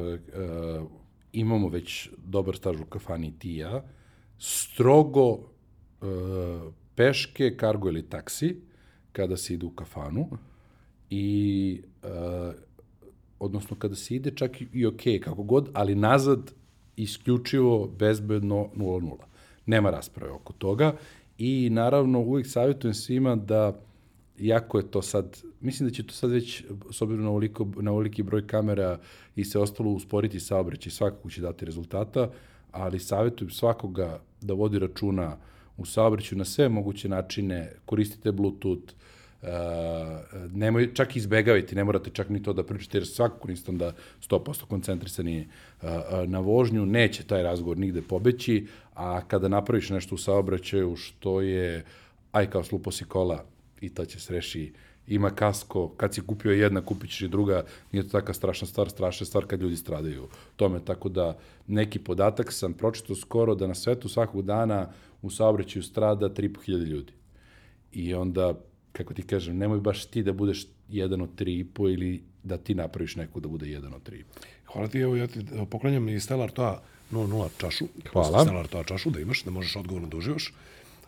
[0.81, 0.87] uh,
[1.33, 3.83] imamo već dobar staž u kafani ti i ja,
[4.39, 5.41] strogo uh,
[6.95, 8.55] peške, kargo ili taksi,
[9.11, 10.29] kada se ide u kafanu,
[11.09, 12.53] i uh,
[13.39, 16.51] odnosno kada se ide čak i ok, kako god, ali nazad
[16.95, 19.15] isključivo bezbedno 0-0.
[19.65, 20.95] Nema rasprave oko toga
[21.37, 23.81] i naravno uvijek savjetujem svima da
[24.39, 27.91] jako je to sad, mislim da će to sad već, s obzirom na, ovoliko, na
[27.91, 28.99] ovoliki broj kamera
[29.35, 32.29] i sve ostalo usporiti saobraćaj, svakako će dati rezultata,
[32.71, 35.37] ali savjetujem svakoga da vodi računa
[35.77, 38.93] u saobraćaju na sve moguće načine, koristite Bluetooth,
[39.41, 39.47] Uh,
[40.51, 43.93] nemoj, čak izbegavajte, ne morate čak ni to da pričate, jer svakako niste onda
[44.29, 45.47] 100% koncentrisani
[45.81, 45.89] uh,
[46.27, 51.85] na vožnju, neće taj razgovor nigde pobeći, a kada napraviš nešto u saobraćaju što je,
[52.31, 53.45] aj kao slupo si kola
[53.81, 54.73] i to će se reši,
[55.07, 58.89] ima kasko, kad si kupio jedna, kupit ćeš i druga, nije to taka strašna stvar,
[58.89, 61.37] strašna stvar kad ljudi stradaju tome, tako da
[61.67, 64.89] neki podatak sam pročitao skoro da na svetu svakog dana
[65.21, 67.13] u saobraćaju strada 3.500 ljudi.
[67.91, 68.53] I onda
[68.91, 72.57] kako ti kažem, nemoj baš ti da budeš jedan od tri i po ili da
[72.57, 74.39] ti napraviš neko da bude jedan od tri i po.
[74.65, 76.79] Hvala ti, evo ja ti poklanjam i Stella Artois
[77.11, 77.85] 00 čašu.
[78.11, 78.41] Hvala.
[78.43, 80.53] Stella Artois čašu da imaš, da možeš odgovorno da uživaš.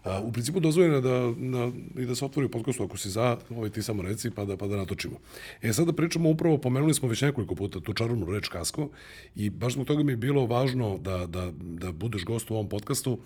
[0.04, 3.10] A, u principu dozvoljeno je da, na, i da se otvori u podcastu ako si
[3.10, 5.20] za, ovaj, ti samo reci pa da, pa da natočimo.
[5.62, 8.90] E sad da pričamo upravo, pomenuli smo već nekoliko puta tu čarobnu reč kasko
[9.36, 12.70] i baš zbog toga mi je bilo važno da, da, da budeš gost u ovom
[12.70, 13.20] podcastu.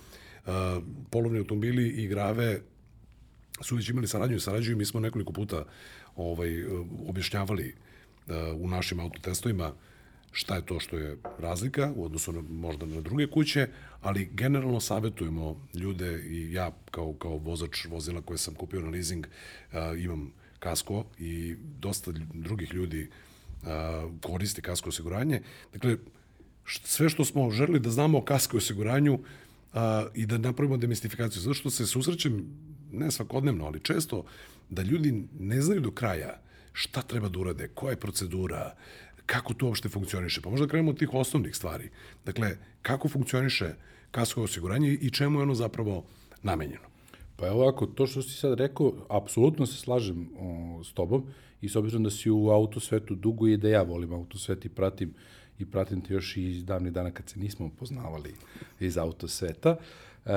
[0.46, 2.62] A, polovni automobili i grave
[3.62, 4.78] su već imali saradnju i sarađuju.
[4.78, 5.66] Mi smo nekoliko puta
[6.16, 6.66] ovaj,
[7.08, 7.74] objašnjavali
[8.28, 9.74] uh, u našim autotestovima
[10.36, 13.68] šta je to što je razlika u odnosu na, možda na druge kuće,
[14.02, 19.28] ali generalno savetujemo ljude i ja kao, kao vozač vozila koje sam kupio na leasing
[19.28, 23.10] uh, imam kasko i dosta drugih ljudi
[23.62, 23.68] uh,
[24.22, 25.42] koristi kasko osiguranje.
[25.74, 25.98] Dakle,
[26.68, 29.20] sve što smo želeli da znamo o kasko osiguranju
[29.74, 31.42] a, i da napravimo demistifikaciju.
[31.42, 32.46] Zato što se susrećem,
[32.92, 34.26] ne svakodnevno, ali često,
[34.70, 36.42] da ljudi ne znaju do kraja
[36.74, 38.76] šta treba da urade, koja je procedura,
[39.26, 40.42] kako to uopšte funkcioniše.
[40.42, 41.90] Pa možda krenemo od tih osnovnih stvari.
[42.26, 43.74] Dakle, kako funkcioniše
[44.12, 46.04] kasko osiguranje i čemu je ono zapravo
[46.44, 46.88] namenjeno.
[47.36, 51.24] Pa evo ovako, to što si sad rekao, apsolutno se slažem o, s tobom
[51.62, 55.14] i s obzirom da si u autosvetu dugo i da ja volim autosvet i pratim
[55.60, 58.34] i pratim te još i iz davnih dana kad se nismo poznavali
[58.80, 59.76] iz autosveta.
[60.26, 60.32] E,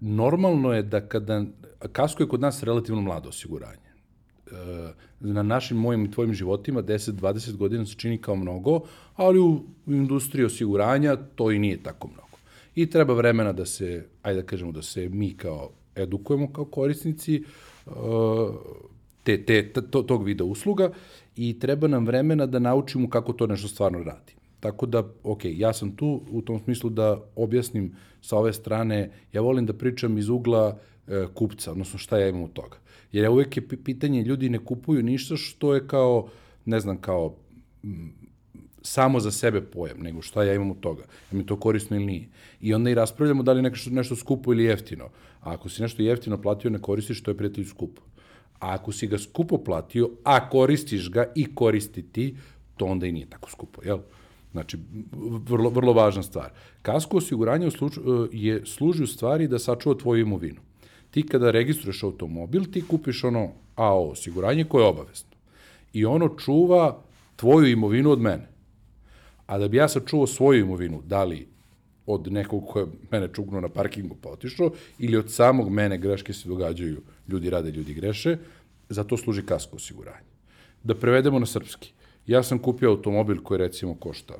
[0.00, 1.44] normalno je da kada,
[1.92, 3.90] kasko je kod nas relativno mlado osiguranje.
[4.46, 8.80] E, na našim, mojim i tvojim životima 10-20 godina se čini kao mnogo,
[9.16, 12.38] ali u industriji osiguranja to i nije tako mnogo.
[12.74, 17.42] I treba vremena da se, ajde da kažemo, da se mi kao edukujemo kao korisnici
[17.86, 17.90] e,
[19.22, 20.90] te, te, to, tog vida usluga
[21.36, 24.32] i treba nam vremena da naučimo kako to nešto stvarno radi.
[24.60, 29.40] Tako da, ok, ja sam tu u tom smislu da objasnim sa ove strane, ja
[29.40, 30.78] volim da pričam iz ugla
[31.08, 32.76] e, kupca, odnosno šta ja imam od toga.
[33.12, 36.28] Jer ja uvek je pitanje, ljudi ne kupuju ništa što je kao,
[36.64, 37.36] ne znam, kao
[37.84, 38.12] m,
[38.82, 41.02] samo za sebe pojam, nego šta ja imam od toga.
[41.02, 42.28] Ja mi to korisno ili nije.
[42.60, 45.04] I onda i raspravljamo da li nešto, nešto skupo ili jeftino.
[45.40, 48.02] A ako si nešto jeftino platio, ne koristiš, to je prijatelj skupo.
[48.60, 52.36] A ako si ga skupo platio, a koristiš ga i koristiti,
[52.76, 53.98] to onda i nije tako skupo, jel?
[54.52, 54.78] Znači,
[55.48, 56.50] vrlo, vrlo važna stvar.
[56.82, 58.00] Kasko osiguranje u sluču,
[58.32, 60.60] je, služi u stvari da sačuva tvoju imovinu.
[61.10, 65.30] Ti kada registruješ automobil, ti kupiš ono AO osiguranje koje je obavezno.
[65.92, 67.02] I ono čuva
[67.36, 68.48] tvoju imovinu od mene.
[69.46, 71.46] A da bi ja sačuvao svoju imovinu, da li
[72.06, 76.48] od nekog ko mene čugnuo na parkingu pa otišao, ili od samog mene greške se
[76.48, 78.36] događaju, ljudi rade, ljudi greše,
[78.88, 80.30] za to služi kasko osiguranje.
[80.82, 81.92] Da prevedemo na srpski.
[82.26, 84.34] Ja sam kupio automobil koji recimo košta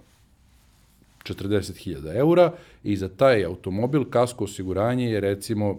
[1.25, 2.53] 40.000 eura
[2.85, 5.79] i za taj automobil kasko osiguranje je recimo,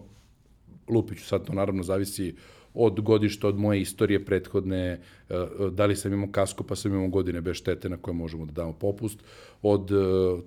[0.91, 2.35] lupiću sad to naravno zavisi
[2.73, 4.99] od godišta, od moje istorije prethodne, e,
[5.71, 8.51] da li sam imao kasko pa sam imao godine bez štete na koje možemo da
[8.51, 9.19] damo popust,
[9.61, 9.95] od e,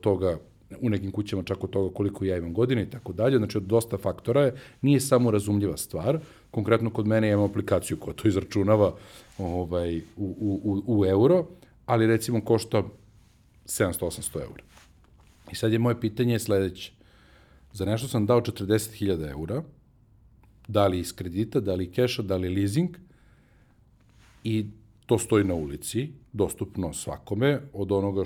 [0.00, 0.38] toga
[0.80, 3.64] u nekim kućama čak od toga koliko ja imam godine i tako dalje, znači od
[3.64, 6.18] dosta faktora je, nije samo razumljiva stvar,
[6.50, 8.94] konkretno kod mene imam aplikaciju koja to izračunava
[9.38, 11.46] ovaj, u, u, u euro,
[11.87, 12.83] ali recimo košta
[13.64, 14.62] 700-800 eura.
[15.52, 16.92] I sad je moje pitanje sledeće.
[17.72, 19.62] Za nešto sam dao 40.000 eura,
[20.68, 22.96] da li iz kredita, da li keša, da li leasing,
[24.44, 24.66] i
[25.07, 28.24] to stoji na ulici, dostupno svakome, od onoga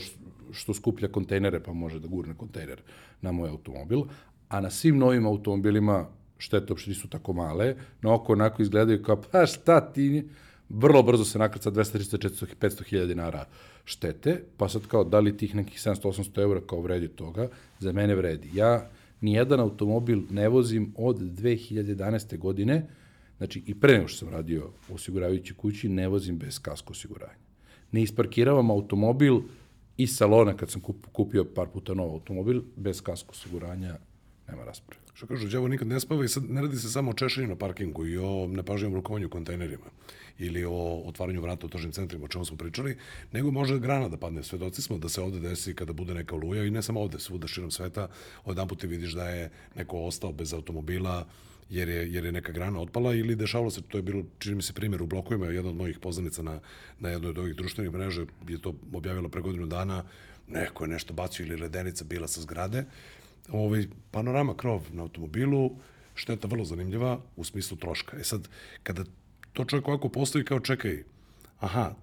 [0.52, 2.80] što skuplja kontejnere, pa može da gurne kontejner
[3.22, 4.02] na moj automobil,
[4.48, 6.06] a na svim novim automobilima
[6.38, 10.28] štete uopšte nisu tako male, na oko onako izgledaju kao, pa šta ti,
[10.68, 13.44] vrlo brzo se nakrca 200, 300, 400, 500 hiljada dinara
[13.84, 17.48] štete, pa sad kao, da li tih nekih 700-800 eura kao vredi toga,
[17.78, 18.50] za mene vredi.
[18.54, 22.38] Ja nijedan automobil ne vozim od 2011.
[22.38, 22.86] godine,
[23.38, 27.38] znači i pre nego što sam radio u osiguravajući kući, ne vozim bez kasko osiguranja.
[27.92, 29.40] Ne isparkiravam automobil
[29.96, 30.80] iz salona kad sam
[31.12, 33.98] kupio par puta nov automobil, bez kasko osiguranja
[34.48, 35.02] nema rasprave.
[35.14, 37.56] Što kažu, đavo nikad ne spava i sad ne radi se samo o češenju na
[37.56, 39.86] parkingu i o nepažnjom rukovanju kontejnerima
[40.38, 42.96] ili o otvaranju vrata u tržnim centrima, o čemu smo pričali,
[43.32, 44.42] nego može grana da padne.
[44.42, 47.46] Svedoci smo da se ovde desi kada bude neka oluja i ne samo ovde, svuda
[47.46, 48.08] širom sveta,
[48.46, 51.26] jedan put ti vidiš da je neko ostao bez automobila,
[51.70, 54.62] jer je, jer je neka grana otpala ili dešavalo se, to je bilo, čini mi
[54.62, 56.60] se primjer u blokovima, jedna od mojih poznanica na,
[57.00, 60.04] na jednoj od ovih društvenih mreža je to objavilo pre godinu dana,
[60.48, 62.84] neko je nešto bacio ili ledenica bila sa zgrade,
[63.52, 65.76] ovaj, panorama krov na automobilu,
[66.14, 68.16] šteta vrlo zanimljiva u smislu troška.
[68.16, 68.48] E sad,
[68.82, 69.04] kada
[69.52, 71.02] to čovjek ovako postavi kao čekaj,
[71.60, 71.94] aha,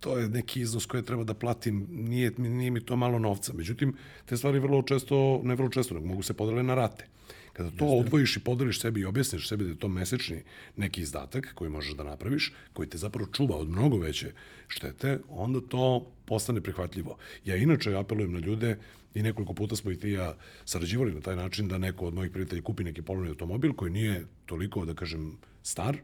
[0.00, 3.52] to je neki iznos koji treba da platim, nije, nije mi to malo novca.
[3.52, 3.94] Međutim,
[4.26, 7.06] te stvari vrlo često, ne vrlo često, nego mogu se podeliti na rate.
[7.52, 8.00] Kada to Jeste.
[8.00, 10.42] odvojiš i podeliš sebi i objasniš sebi da je to mesečni
[10.76, 14.32] neki izdatak koji možeš da napraviš, koji te zapravo čuva od mnogo veće
[14.68, 17.16] štete, onda to postane prihvatljivo.
[17.44, 18.78] Ja inače apelujem na ljude
[19.14, 22.32] i nekoliko puta smo i ti ja sarađivali na taj način da neko od mojih
[22.32, 25.96] prijatelja kupi neki polovni automobil koji nije toliko, da kažem, star,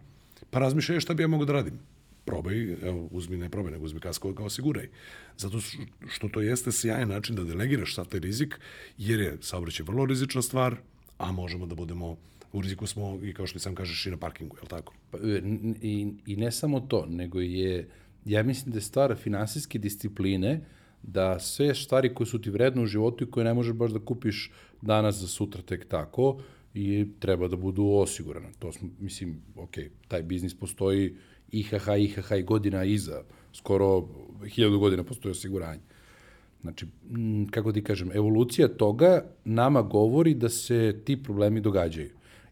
[0.57, 1.75] pa razmišljaj šta bi ja mogao da radim
[2.25, 4.88] probaj, evo, uzmi ne probaj, nego uzmi kasko ga osiguraj.
[5.38, 5.59] Zato
[6.09, 8.57] što to jeste sjajan način da delegiraš sav taj rizik,
[8.99, 10.77] jer je saobraćaj vrlo rizična stvar,
[11.19, 12.16] a možemo da budemo
[12.53, 14.95] u riziku smo i kao što sam kažeš i na parkingu, je li tako?
[15.11, 15.42] Pa, e,
[15.83, 17.88] i, I ne samo to, nego je,
[18.25, 20.61] ja mislim da je stvar finansijske discipline
[21.03, 23.99] da sve stvari koje su ti vredne u životu i koje ne možeš baš da
[23.99, 24.51] kupiš
[24.83, 26.40] danas za sutra tek tako,
[26.76, 28.48] i treba da budu osigurane.
[28.58, 29.74] To smo, mislim, ok,
[30.08, 31.14] taj biznis postoji
[31.52, 34.08] IHH, IHH i godina iza, skoro
[34.46, 35.80] hiljadu godina postoji osiguranje.
[36.60, 36.86] Znači,
[37.50, 42.10] kako ti kažem, evolucija toga nama govori da se ti problemi događaju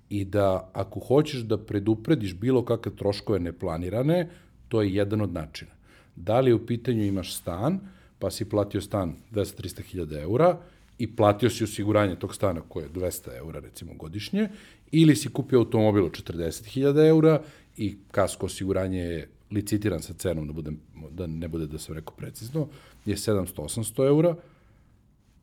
[0.08, 4.28] i da ako hoćeš da preduprediš bilo kakve troškove neplanirane,
[4.68, 5.70] to je jedan od načina.
[6.16, 7.80] Da li u pitanju imaš stan,
[8.18, 10.58] pa si platio stan 200-300 hiljada eura
[10.98, 14.48] i platio si osiguranje tog stana koje je 200 eura recimo godišnje,
[14.90, 17.42] ili si kupio automobil od 40 hiljada eura
[17.76, 20.80] i kasko osiguranje je licitiran sa cenom, da, budem,
[21.10, 22.68] da ne bude da sam rekao precizno,
[23.04, 24.36] je 700-800 eura,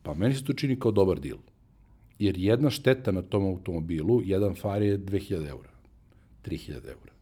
[0.02, 1.36] pa meni se to čini kao dobar dil.
[2.18, 5.70] jer jedna šteta na tom automobilu, jedan far je 2000 eura,
[6.44, 7.12] 3000 eura.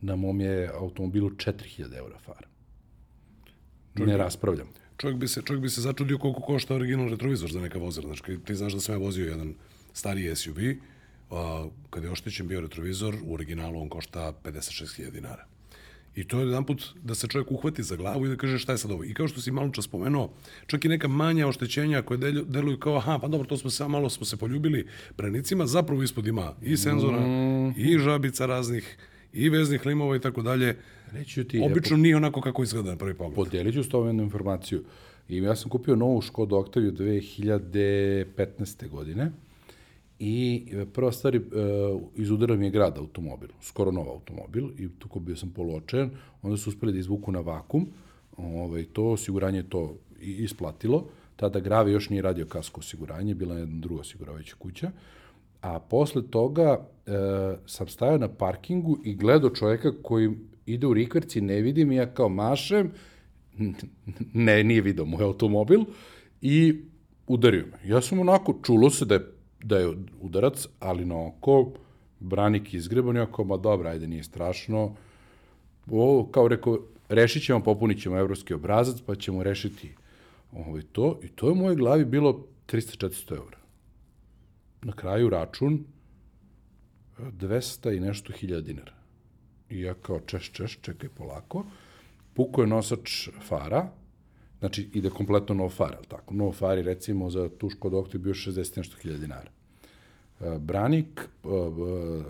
[0.00, 2.46] Na mom je automobilu 4000 eura far.
[3.94, 4.68] Ne raspravljam.
[4.96, 8.06] Čovjek bi se, čovjek bi se začudio koliko košta original retrovizor za neka vozila.
[8.06, 9.54] Znači, ti znaš da sam ja vozio jedan
[9.92, 10.58] stari SUV,
[11.30, 15.46] a, kada je oštećen bio retrovizor, u originalu on košta 56.000 dinara.
[16.16, 18.72] I to je jedan put da se čovjek uhvati za glavu i da kaže šta
[18.72, 19.04] je sad ovo.
[19.04, 20.32] I kao što si malo čas spomenuo,
[20.66, 24.10] čak i neka manja oštećenja koje deluju kao, aha, pa dobro, to smo se malo
[24.10, 27.74] smo se poljubili branicima, zapravo ispod ima i senzora, mm.
[27.76, 28.96] i žabica raznih,
[29.36, 30.76] i veznih limova i tako dalje.
[31.12, 33.34] Reći ti, Obično nije onako kako izgleda na prvi pogled.
[33.34, 34.84] Podelit ću s tom jednu informaciju.
[35.28, 38.88] I ja sam kupio novu Škodu Octaviju 2015.
[38.88, 39.32] godine
[40.18, 41.42] i prva stvar, uh,
[42.16, 46.10] izudarao mi je grad automobil, skoro nov automobil i tu bio sam poluočajan,
[46.42, 47.88] onda su uspeli da izvuku na vakum,
[48.36, 53.80] ovaj, to osiguranje to isplatilo, tada Grave još nije radio kasko osiguranje, bila je jedna
[53.80, 54.90] druga osiguravajuća kuća,
[55.66, 57.10] a posle toga e,
[57.66, 60.30] sam stajao na parkingu i gledao čoveka koji
[60.66, 62.90] ide u rikverci, ne vidim, ja kao mašem,
[64.46, 65.80] ne, nije video moj automobil,
[66.42, 66.82] i
[67.26, 67.90] udario me.
[67.90, 69.20] Ja sam onako, čulo se da je,
[69.62, 71.72] da je udarac, ali na oko,
[72.20, 74.94] branik izgreban, ja kao, ma dobra, ajde, nije strašno.
[75.90, 79.94] O, kao rekao, rešit ćemo, popunit ćemo evropski obrazac, pa ćemo rešiti
[80.52, 81.20] ovaj, to.
[81.22, 83.65] I to je u mojoj glavi bilo 300-400 eura.
[84.86, 85.84] Na kraju račun
[87.18, 88.92] 200 i nešto hiljada dinara.
[89.70, 91.64] I ja kao češ, češ, čekaj polako.
[92.34, 93.88] Puko je nosač fara,
[94.58, 96.34] znači ide kompletno nov far, ali tako?
[96.34, 99.50] Nov far je recimo za tu Škoda Octavia bio 60 nešto hiljada dinara.
[100.40, 101.48] E, branik, e,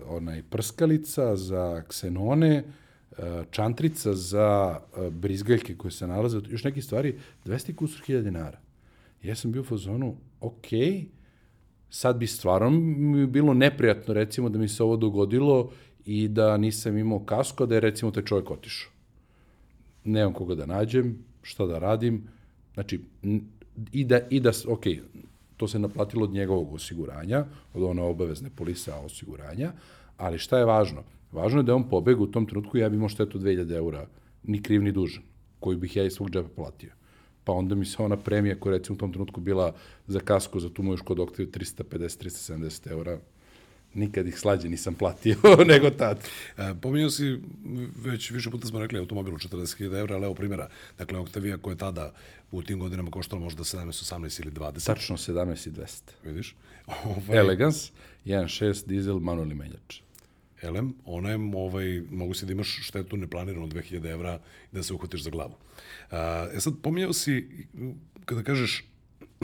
[0.07, 2.63] onaj prskalica za ksenone, e,
[3.51, 4.79] čantrica za
[5.11, 8.59] brizgaljke koje se nalaze, još neke stvari, 200 kusur hiljada dinara.
[9.23, 11.05] Ja sam bio u fazonu, okej, okay,
[11.89, 15.71] sad bi stvarno mi bilo neprijatno recimo da mi se ovo dogodilo
[16.05, 18.91] i da nisam imao kasko, da je recimo taj čovjek otišao.
[20.03, 22.23] Nemam koga da nađem, šta da radim,
[22.73, 22.99] znači,
[23.91, 24.83] i da, i da ok,
[25.57, 29.71] to se naplatilo od njegovog osiguranja, od one obavezne polisa osiguranja,
[30.17, 31.03] ali šta je važno?
[31.31, 34.07] Važno je da on pobega u tom trenutku, ja bi imao štetu 2000 eura,
[34.43, 35.23] ni kriv ni dužan,
[35.59, 36.96] koju bih ja iz svog džepa platio.
[37.47, 39.73] Pa onda mi se ona premija koja recimo u tom trenutku bila
[40.07, 43.19] za kasko za tu moju Škoda Octavia 350-370 eura,
[43.93, 45.35] nikad ih slađe nisam platio
[45.73, 46.27] nego tad.
[46.57, 47.39] E, pominjao si,
[48.03, 51.71] već više puta smo rekli, automobil u 40.000 evra, ali evo primjera, dakle, Octavia koja
[51.71, 52.13] je tada
[52.51, 54.85] u tim godinama koštala možda 17, 18 ili 20.
[54.85, 56.01] Tačno 17 i 200.
[56.23, 56.55] Vidiš?
[57.05, 57.37] Ovaj...
[57.37, 57.91] Elegance,
[58.25, 60.01] 1.6 dizel, manualni menjač.
[60.61, 64.39] Elem, ona je, ovaj, mogu si da imaš štetu neplanirano 2000 evra
[64.71, 65.53] i da se uhvatiš za glavu.
[66.53, 67.65] E sad, pominjao si,
[68.25, 68.85] kada kažeš,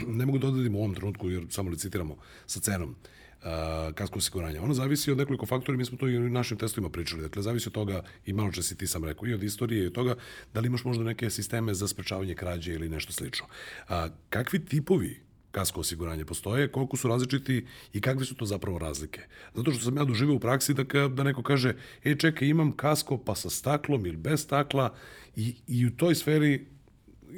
[0.08, 4.62] ne mogu da odadim u ovom trenutku, jer samo licitiramo sa cenom, uh, kasko osiguranja.
[4.62, 7.22] Ono zavisi od nekoliko faktora, mi smo to i u našim testovima pričali.
[7.22, 9.88] Dakle, zavisi od toga, i malo čas si ti sam rekao, i od istorije i
[9.88, 10.16] od toga
[10.54, 13.46] da li imaš možda neke sisteme za sprečavanje krađe ili nešto slično.
[13.90, 15.20] A, kakvi tipovi
[15.54, 19.22] kasko osiguranja postoje, koliko su različiti i kakve su to zapravo razlike.
[19.54, 22.72] Zato što sam ja doživio u praksi da, ka, da neko kaže, e čekaj, imam
[22.72, 24.94] kasko pa sa staklom ili bez stakla
[25.36, 26.66] i, i u toj sferi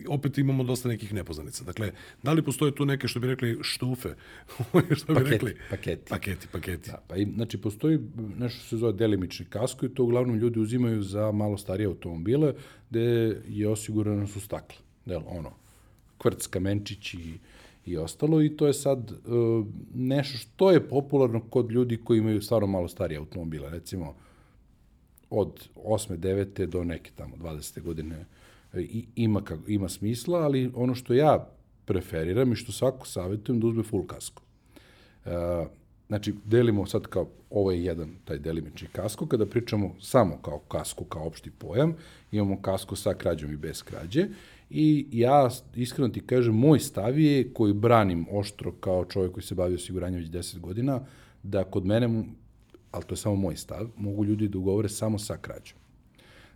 [0.07, 1.63] opet imamo dosta nekih nepoznanica.
[1.63, 1.91] Dakle,
[2.23, 4.09] da li postoje tu neke, što bi rekli, štufe?
[4.97, 5.55] što bi paketi, rekli?
[5.69, 6.09] Paketi.
[6.09, 6.91] Paketi, paketi.
[6.91, 7.99] Da, pa i, znači, postoji
[8.37, 12.53] nešto što se zove delimični kasko i to uglavnom ljudi uzimaju za malo starije automobile,
[12.89, 13.01] gde
[13.47, 14.77] je osigurano su stakla.
[15.05, 15.51] Del, ono,
[16.17, 17.39] kvrc, kamenčić i,
[17.85, 22.41] i ostalo i to je sad uh, nešto što je popularno kod ljudi koji imaju
[22.41, 23.69] stvarno malo starije automobile.
[23.69, 24.15] Recimo,
[25.29, 26.17] od 8.
[26.17, 26.65] 9.
[26.65, 27.81] do neke tamo 20.
[27.81, 28.25] godine
[28.73, 31.47] i, ima, kako, ima smisla, ali ono što ja
[31.85, 34.41] preferiram i što svako savjetujem da uzme full kasko.
[35.25, 35.31] Uh,
[36.07, 41.03] znači, delimo sad kao, ovo je jedan taj delimični kasko, kada pričamo samo kao kasko,
[41.03, 41.95] kao opšti pojam,
[42.31, 44.27] imamo kasko sa krađom i bez krađe,
[44.69, 49.55] i ja iskreno ti kažem, moj stav je, koji branim oštro kao čovjek koji se
[49.55, 50.99] bavi osiguranjem već 10 godina,
[51.43, 52.23] da kod mene,
[52.91, 55.77] ali to je samo moj stav, mogu ljudi da ugovore samo sa krađom.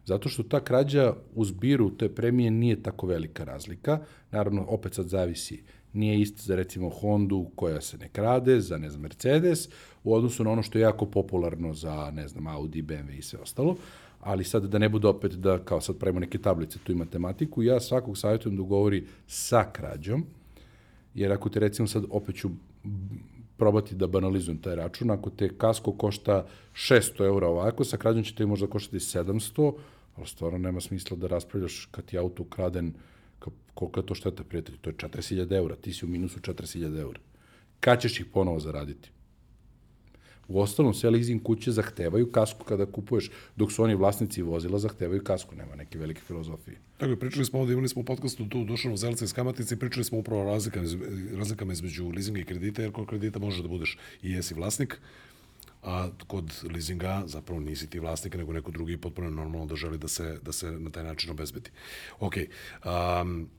[0.06, 4.00] Zato što ta krađa u zbiru te premije nije tako velika razlika.
[4.32, 5.64] Naravno, opet sad zavisi.
[5.94, 9.70] Nije isto za recimo Hondu koja se ne krade, za ne znam Mercedes,
[10.04, 13.40] u odnosu na ono što je jako popularno za ne znam Audi, BMW i sve
[13.40, 13.76] ostalo.
[14.20, 17.64] Ali sad da ne bude opet da kao sad pravimo neke tablice tu i matematiku,
[17.64, 20.26] ja svakog savjetujem da ugovori sa krađom,
[21.14, 22.50] jer ako te recimo sad opet ću
[23.58, 28.36] probati da banalizujem taj račun, ako te kasko košta 600 eura ovako, sa krađom će
[28.36, 29.74] te možda koštati 700,
[30.16, 32.94] ali stvarno nema smisla da raspravljaš kad ti auto ukraden,
[33.74, 37.20] koliko je to šteta, prijatelji, to je 40.000 eura, ti si u minusu 40.000 eura.
[37.80, 39.12] kad ćeš ih ponovo zaraditi?
[40.50, 45.24] U ostalom, sve leasing kuće zahtevaju kasku kada kupuješ, dok su oni vlasnici vozila, zahtevaju
[45.24, 46.78] kasku, nema neke velike filozofije.
[46.98, 49.80] Tako je, pričali smo ovde, imali smo u podcastu tu Dušanu Zelca iz Kamatice i
[49.80, 50.88] pričali smo upravo o razlikama,
[51.38, 55.00] razlikama između leasinga i kredita, jer kod kredita možeš da budeš i jesi vlasnik,
[55.84, 60.08] a kod leasinga zapravo nisi ti vlasnik, nego neko drugi potpuno normalno da želi da
[60.08, 61.70] se, da se na taj način obezbedi.
[62.20, 62.34] Ok,
[62.86, 63.50] um,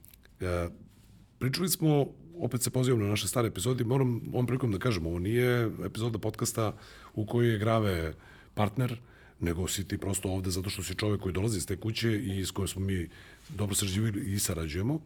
[1.38, 2.06] pričali smo
[2.40, 6.18] opet se pozivam na naše stare epizode, moram ovom prilikom da kažem, ovo nije epizoda
[6.18, 6.72] podcasta
[7.14, 8.14] u kojoj je Grave
[8.54, 8.98] partner,
[9.40, 12.46] nego si ti prosto ovde zato što si čovek koji dolazi iz te kuće i
[12.46, 13.08] s kojom smo mi
[13.48, 15.00] dobro sređivili i sarađujemo.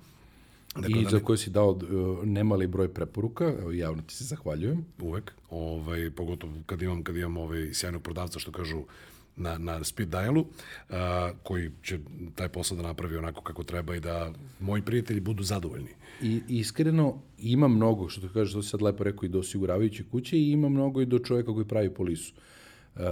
[0.74, 4.84] Dakle, I za koje si dao uh, nemali broj preporuka, evo javno ti se zahvaljujem.
[5.00, 8.82] Uvek, ovaj, pogotovo kad imam, kad imam ovaj sjajnog prodavca što kažu
[9.36, 10.46] na, na speed dialu,
[10.90, 11.98] a, koji će
[12.34, 15.90] taj posao da napravi onako kako treba i da moji prijatelji budu zadovoljni.
[16.22, 20.38] I iskreno ima mnogo, što kažeš, što si sad lepo rekao, i do osiguravajuće kuće
[20.38, 22.34] i ima mnogo i do čoveka koji pravi polisu.
[22.94, 23.02] Uh,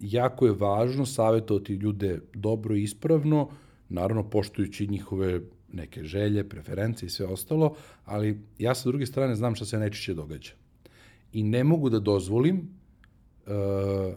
[0.00, 3.48] jako je važno savjetovati ljude dobro i ispravno,
[3.88, 5.40] naravno poštujući njihove
[5.72, 10.14] neke želje, preferencije i sve ostalo, ali ja sa druge strane znam šta se najčešće
[10.14, 10.52] događa.
[11.32, 14.14] I ne mogu da dozvolim uh,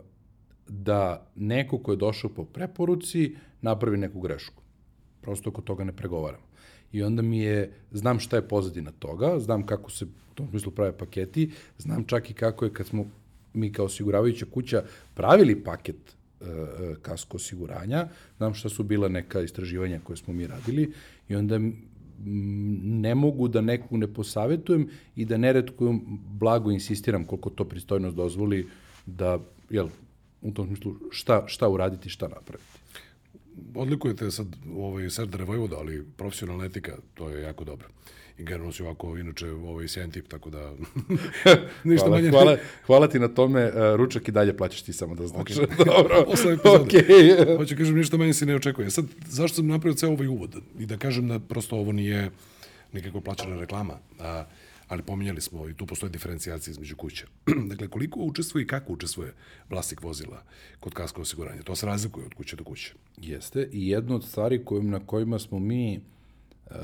[0.67, 4.63] da neko ko je došao po preporuci napravi neku grešku.
[5.21, 6.43] Prosto oko toga ne pregovaramo.
[6.91, 10.71] I onda mi je, znam šta je pozadina toga, znam kako se u tom smislu
[10.71, 13.05] prave paketi, znam čak i kako je kad smo
[13.53, 18.07] mi kao osiguravajuća kuća pravili paket e, e kasko osiguranja,
[18.37, 20.91] znam šta su bila neka istraživanja koje smo mi radili
[21.29, 21.59] i onda
[22.83, 25.99] ne mogu da neku ne posavetujem i da neretko
[26.39, 28.67] blago insistiram koliko to pristojnost dozvoli
[29.05, 29.39] da
[29.69, 29.89] jel,
[30.41, 32.69] u tom smislu šta, šta uraditi, šta napraviti.
[33.75, 37.87] Odlikujete sad ovaj Serdare Vojvoda, ali profesionalna etika, to je jako dobro.
[38.37, 40.73] I generalno si ovako, inače, ovaj sjajan tip, tako da...
[41.83, 42.29] ništa hvala, manje...
[42.29, 45.47] hvala, hvala ti na tome, uh, ručak i dalje plaćaš ti samo da znaš.
[45.47, 45.85] Okay.
[45.95, 46.15] Dobro.
[46.53, 46.59] Epizode.
[46.63, 47.57] Okay.
[47.57, 48.91] Hoću kažem, ništa manje se ne očekuje.
[48.91, 50.55] Sad, zašto sam napravio ceo ovaj uvod?
[50.79, 52.31] I da kažem da prosto ovo nije
[52.93, 53.93] nikakva plaćena reklama.
[54.19, 54.45] A,
[54.87, 57.27] ali pominjali smo i tu postoje diferencijacija između kuća.
[57.69, 59.33] dakle, koliko učestvuje i kako učestvuje
[59.69, 60.43] vlasnik vozila
[60.79, 61.63] kod kasko osiguranja?
[61.63, 62.93] To se razlikuje od kuće do kuće.
[63.17, 65.99] Jeste, i jedna od stvari kojim, na kojima smo mi,
[66.65, 66.75] uh,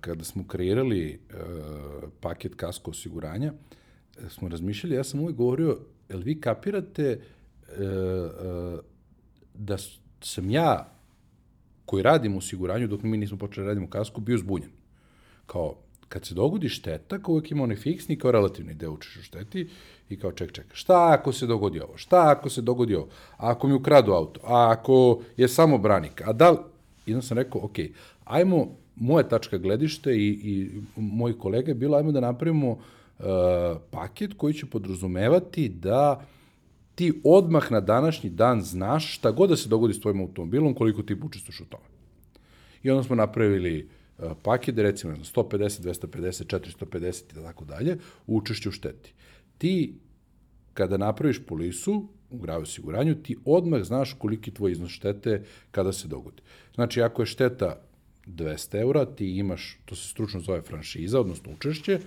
[0.00, 5.78] kada smo kreirali uh, paket kasko osiguranja, uh, smo razmišljali, ja sam uvijek govorio,
[6.08, 8.80] jel vi kapirate uh, uh,
[9.54, 9.76] da
[10.20, 10.92] sam ja
[11.86, 14.70] koji radim u osiguranju, dok mi nismo počeli da radimo kasku, bio zbunjen.
[15.46, 15.76] Kao,
[16.08, 19.68] kad se dogodi šteta, kao uvijek ima onaj fiksni kao relativni deo učiš u šteti
[20.08, 23.50] i kao ček, ček, šta ako se dogodi ovo, šta ako se dogodi ovo, a
[23.50, 26.58] ako mi ukradu auto, a ako je samo branik, a da li,
[27.08, 27.76] onda sam rekao, ok,
[28.24, 33.26] ajmo, moja tačka gledište i, i moji kolega je bilo, ajmo da napravimo uh,
[33.90, 36.24] paket koji će podrazumevati da
[36.94, 41.02] ti odmah na današnji dan znaš šta god da se dogodi s tvojim automobilom, koliko
[41.02, 41.84] ti učestvuješ u tome.
[42.82, 44.05] I onda smo napravili E,
[44.42, 49.12] paket, recimo 150, 250, 450 i tako dalje, učešće u šteti.
[49.58, 49.94] Ti,
[50.74, 56.08] kada napraviš polisu, u grave osiguranju, ti odmah znaš koliki tvoj iznos štete kada se
[56.08, 56.42] dogodi.
[56.74, 57.80] Znači, ako je šteta
[58.26, 62.00] 200 eura, ti imaš, to se stručno zove franšiza, odnosno učešće,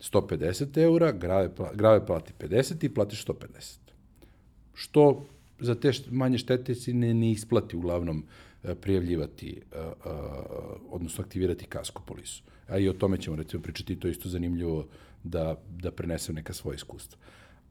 [0.00, 3.78] 150 eura, grave, grave plati 50 i platiš 150.
[4.74, 5.26] Što
[5.60, 9.90] za te manje štete si ne, ne isplati uglavnom E, prijavljivati, e, e,
[10.90, 12.42] odnosno aktivirati kasko polisu.
[12.68, 14.86] A i o tome ćemo recimo pričati, to je isto zanimljivo
[15.24, 17.18] da, da prenesem neka svoje iskustva.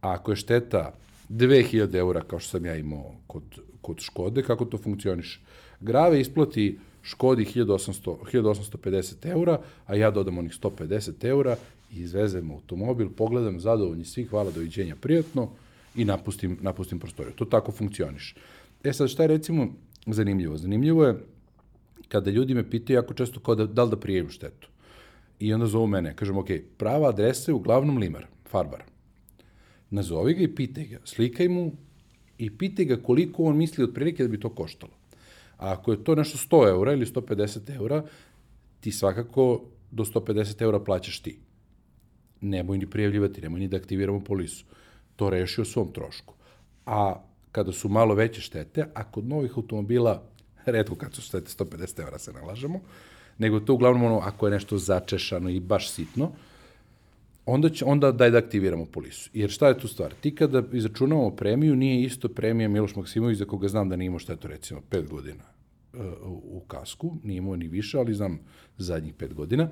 [0.02, 0.94] A ako je šteta
[1.30, 3.44] 2000 eura, kao što sam ja imao kod,
[3.82, 5.40] kod Škode, kako to funkcioniše?
[5.80, 11.56] Grave isplati Škodi 1800, 1850 eura, a ja dodam onih 150 eura
[11.92, 15.50] i izvezem automobil, pogledam, zadovoljni svi, hvala, doviđenja, prijatno
[15.96, 17.34] i napustim, napustim prostoriju.
[17.36, 18.36] To tako funkcioniše.
[18.84, 19.68] E sad, šta je recimo
[20.08, 20.58] zanimljivo.
[20.58, 21.16] Zanimljivo je
[22.08, 24.70] kada ljudi me pitaju jako često kao da, da li da prijevim štetu.
[25.40, 26.48] I onda zovu mene, kažem, ok,
[26.78, 28.84] prava adresa je uglavnom Limar, Farbar.
[29.90, 31.72] Nazovi ga i pitaj ga, slikaj mu
[32.38, 34.92] i pitaj ga koliko on misli otprilike da bi to koštalo.
[35.58, 38.04] A ako je to nešto 100 eura ili 150 eura,
[38.80, 41.38] ti svakako do 150 eura plaćaš ti.
[42.42, 44.66] Nemoj ni prijavljivati, nemoj ni da aktiviramo polisu.
[45.16, 46.34] To reši o svom trošku.
[46.86, 47.24] A
[47.54, 50.22] kada su malo veće štete, a kod novih automobila,
[50.66, 52.82] redko kad su štete 150 evra se nalažemo,
[53.38, 56.32] nego to uglavnom ono, ako je nešto začešano i baš sitno,
[57.46, 59.30] onda, će, onda daj da aktiviramo polisu.
[59.34, 60.14] Jer šta je tu stvar?
[60.22, 64.20] Ti kada izračunamo premiju, nije isto premija Miloš Maksimović za koga znam da nije imao
[64.20, 65.44] štetu recimo 5 godina
[65.94, 66.00] uh,
[66.44, 68.40] u kasku, nije imao ni više, ali znam
[68.78, 69.70] zadnjih 5 godina,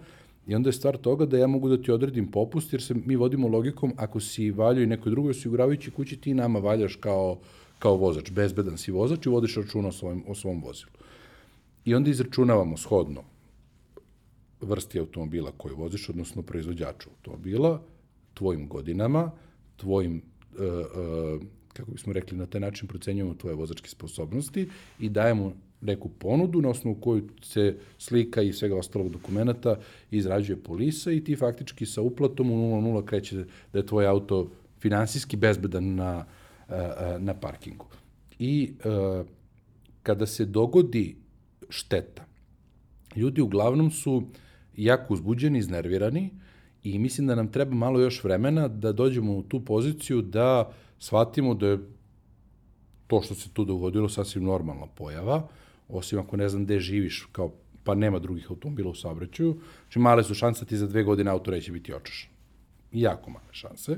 [0.47, 3.15] I onda je stvar toga da ja mogu da ti odredim popust, jer se mi
[3.15, 7.39] vodimo logikom, ako si valjao i nekoj drugoj osiguravajući kući, ti nama valjaš kao,
[7.81, 10.91] kao vozač, bezbedan si vozač i vodiš računa o svom, o svom vozilu.
[11.85, 13.23] I onda izračunavamo shodno
[14.61, 17.81] vrsti automobila koju voziš, odnosno proizvođaču automobila,
[18.33, 19.31] tvojim godinama,
[19.77, 20.21] tvojim,
[20.53, 21.41] uh, uh,
[21.73, 24.67] kako bismo rekli, na taj način procenjujemo tvoje vozačke sposobnosti
[24.99, 29.79] i dajemo neku ponudu na osnovu koju se slika i svega ostalog dokumenta
[30.11, 35.37] izrađuje polisa i ti faktički sa uplatom u 0,0 kreće da je tvoj auto finansijski
[35.37, 36.25] bezbedan na,
[37.19, 37.85] na parkingu.
[38.39, 39.25] I uh,
[40.03, 41.15] kada se dogodi
[41.69, 42.25] šteta,
[43.15, 44.23] ljudi uglavnom su uh,
[44.77, 46.29] jako uzbuđeni, iznervirani
[46.83, 51.53] i mislim da nam treba malo još vremena da dođemo u tu poziciju da shvatimo
[51.53, 51.79] da je
[53.07, 55.47] to što se tu dogodilo sasvim normalna pojava,
[55.89, 57.53] osim ako ne znam gde živiš, kao,
[57.83, 61.31] pa nema drugih automobila u saobraćaju, znači male su šanse da ti za dve godine
[61.31, 62.29] auto neće biti očešan.
[62.91, 63.97] Jako male šanse.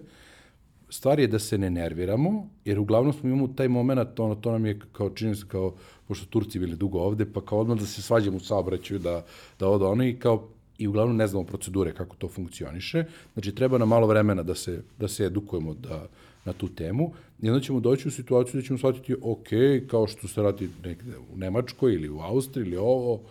[0.94, 4.66] Stvar je da se ne nerviramo, jer uglavnom smo imamo taj moment, ono, to nam
[4.66, 5.74] je kao čini se kao,
[6.08, 9.26] pošto Turci bili dugo ovde, pa kao odmah da se svađamo u saobraćaju, da,
[9.60, 13.06] da odo ono i kao i uglavnom ne znamo procedure kako to funkcioniše.
[13.34, 16.06] Znači, treba nam malo vremena da se, da se edukujemo da,
[16.46, 19.50] na tu temu i onda ćemo doći u situaciju da ćemo shvatiti, ok,
[19.88, 23.22] kao što se radi nekde u Nemačkoj ili u Austriji ili ovo,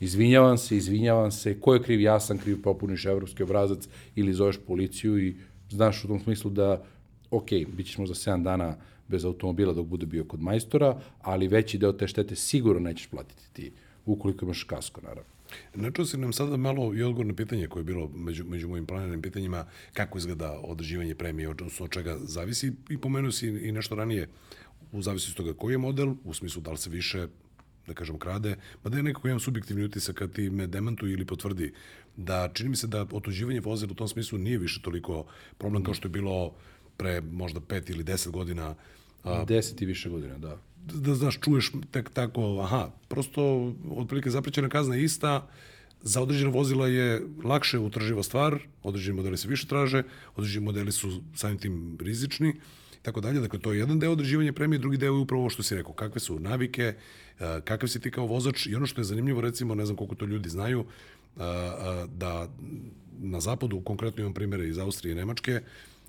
[0.00, 4.58] izvinjavam se, izvinjavam se, ko je kriv, ja sam kriv, popuniš evropski obrazac ili zoveš
[4.66, 5.34] policiju i
[5.70, 6.82] znaš u tom smislu da,
[7.30, 8.76] ok, bit ćeš možda 7 dana
[9.08, 13.42] bez automobila dok bude bio kod majstora, ali veći deo te štete sigurno nećeš platiti
[13.52, 13.72] ti,
[14.06, 15.30] ukoliko imaš kasko, naravno.
[15.74, 18.86] Načuo si nam sada malo i odgovor na pitanje koje je bilo među, među mojim
[18.86, 23.94] planiranim pitanjima kako izgleda održivanje premije, odnosno od čega zavisi i pomenuo si i nešto
[23.94, 24.28] ranije
[24.92, 27.26] u zavisnosti od toga koji je model, u smislu da li se više
[27.86, 31.26] da kažem, krade, ma da je nekako imam subjektivni utisak kad ti me demantuje ili
[31.26, 31.72] potvrdi
[32.16, 35.24] da čini mi se da otuđivanje vozila u tom smislu nije više toliko
[35.58, 36.54] problem kao što je bilo
[37.00, 38.74] pre možda pet ili deset godina.
[39.46, 40.58] Deset i više godina, da
[40.94, 45.48] da znaš, čuješ tek tako, aha, prosto otprilike zaprećena kazna je ista,
[46.02, 50.02] za određena vozila je lakše utraživa stvar, određeni modeli se više traže,
[50.36, 52.54] određeni modeli su samim tim rizični,
[53.02, 53.40] tako dalje.
[53.40, 55.92] Dakle, to je jedan deo određivanja premije, drugi deo je upravo ovo što si rekao,
[55.92, 56.94] kakve su navike,
[57.38, 60.24] kakav si ti kao vozač i ono što je zanimljivo, recimo, ne znam koliko to
[60.24, 60.84] ljudi znaju,
[62.16, 62.48] da
[63.18, 65.60] na zapadu, konkretno imam primere iz Austrije i Nemačke,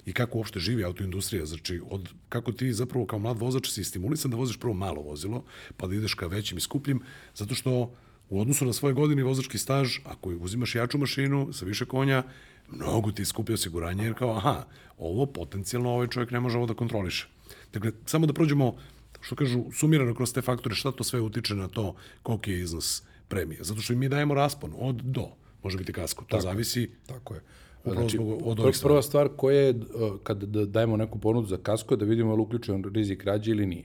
[0.06, 1.46] i kako uopšte živi autoindustrija.
[1.46, 5.44] Znači, od, kako ti zapravo kao mlad vozač si stimulisan da voziš prvo malo vozilo,
[5.78, 7.02] pa da ideš ka većim i skupljim,
[7.36, 7.94] zato što
[8.30, 12.24] u odnosu na svoje godine vozački staž, ako uzimaš jaču mašinu sa više konja,
[12.70, 14.66] mnogo ti skupi osiguranje, jer kao, aha,
[14.98, 17.28] ovo potencijalno ovaj čovjek ne može ovo da kontroliše.
[17.74, 18.78] Dakle, samo da prođemo,
[19.22, 23.04] što kažu, sumirano kroz te faktore, šta to sve utiče na to koliki je iznos
[23.28, 23.64] premije.
[23.64, 25.28] Zato što mi dajemo raspon od do,
[25.64, 26.24] može biti kasko.
[26.24, 27.42] To tako, zavisi tako je.
[27.84, 29.80] Upravo znači, od ovih prva stvar koja je,
[30.24, 33.84] kad dajemo neku ponudu za kasko, da vidimo je li uključen rizik rađe ili nije.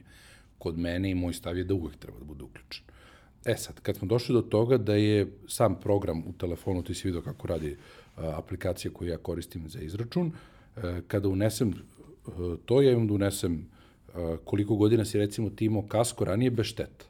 [0.59, 2.85] Kod mene i moj stav je da uvek treba da bude uključen.
[3.45, 7.09] E sad, kad smo došli do toga da je sam program u telefonu, ti si
[7.09, 7.77] vidio kako radi
[8.17, 10.33] aplikacija koju ja koristim za izračun,
[10.77, 12.31] e, kada unesem e,
[12.65, 13.67] to, ja imam da unesem
[14.45, 17.05] koliko godina si recimo ti imao kasko ranije bez šteta.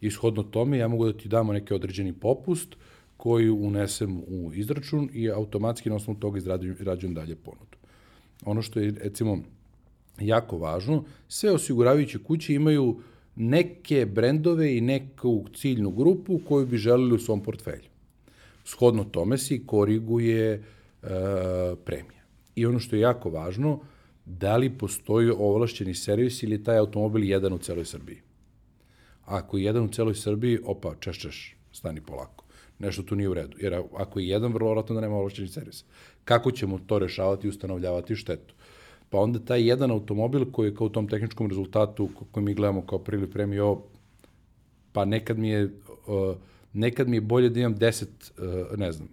[0.00, 2.76] Ishodno tome ja mogu da ti damo neki određeni popust,
[3.22, 7.76] koju unesem u izračun i automatski na osnovu toga izrađujem dalje ponudu.
[8.44, 9.38] Ono što je, recimo,
[10.20, 12.96] jako važno, sve osiguravajuće kuće imaju
[13.36, 17.88] neke brendove i neku ciljnu grupu koju bi želeli u svom portfelju.
[18.64, 20.60] Shodno tome si koriguje e,
[21.84, 22.26] premija.
[22.54, 23.80] I ono što je jako važno,
[24.24, 28.18] da li postoji ovlašćeni servis ili taj automobil jedan u celoj Srbiji.
[29.24, 32.41] Ako je jedan u celoj Srbiji, opa, češ, češ, stani polako
[32.82, 33.56] nešto tu nije u redu.
[33.60, 35.84] Jer ako je jedan, vrlo vratno da nema ovlašćeni servis.
[36.24, 38.54] Kako ćemo to rešavati i ustanovljavati štetu?
[39.10, 42.86] Pa onda taj jedan automobil koji je kao u tom tehničkom rezultatu koji mi gledamo
[42.86, 43.82] kao prili premio,
[44.92, 46.36] pa nekad mi je, uh,
[46.72, 48.06] nekad mi je bolje da imam 10,
[48.72, 49.08] uh, ne znam,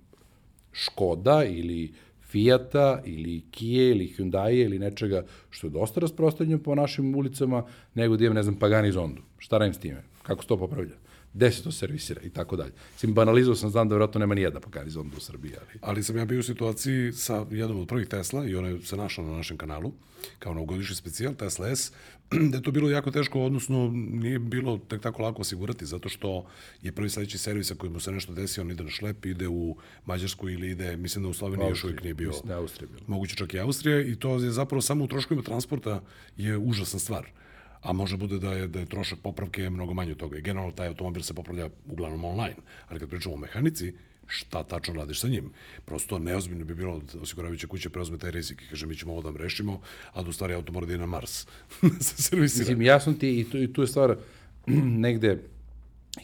[0.71, 7.15] Škoda ili Fijata ili Kije ili Hyundai ili nečega što je dosta rasprostavljeno po našim
[7.15, 7.63] ulicama,
[7.93, 9.21] nego da imam, ne znam, Pagani Zondu.
[9.37, 10.03] Šta radim s time?
[10.23, 11.08] Kako se to popravlja?
[11.33, 12.71] Gde se to servisira i tako dalje.
[12.97, 15.53] Sim, banalizao sam, znam da vjerojatno nema ni jedna Pagani u Srbiji.
[15.59, 15.79] Ali...
[15.81, 18.97] ali sam ja bio u situaciji sa jednom od prvih Tesla i ona je se
[18.97, 19.93] našla na našem kanalu,
[20.39, 21.91] kao novogodišnji specijal, Tesla S,
[22.51, 26.45] da je to bilo jako teško, odnosno nije bilo tek tako lako osigurati, zato što
[26.81, 29.77] je prvi sledeći servis ako mu se nešto desi, on ide na šlep, ide u
[30.05, 32.27] Mađarsku ili ide, mislim da u Sloveniji još uvijek nije bio.
[32.27, 32.89] Mislim da je Austrija.
[33.07, 36.01] Moguće čak i Austrija i to je zapravo samo u troškovima transporta
[36.37, 37.31] je užasna stvar
[37.81, 40.37] a može bude da je, da je trošak popravke mnogo manje od toga.
[40.37, 42.55] I generalno taj automobil se popravlja uglavnom online.
[42.89, 43.93] Ali kad pričamo o mehanici,
[44.27, 45.51] šta tačno radiš sa njim.
[45.85, 49.31] Prosto neozbiljno bi bilo da osiguravajuća kuća preuzme taj rizik i kaže mi ćemo ovo
[49.31, 49.81] da rešimo,
[50.13, 51.47] a da u stvari auto mora da je na Mars.
[51.81, 52.61] da se servisira.
[52.61, 54.17] Mislim, jasno ti i tu, i tu je stvar
[55.05, 55.43] negde,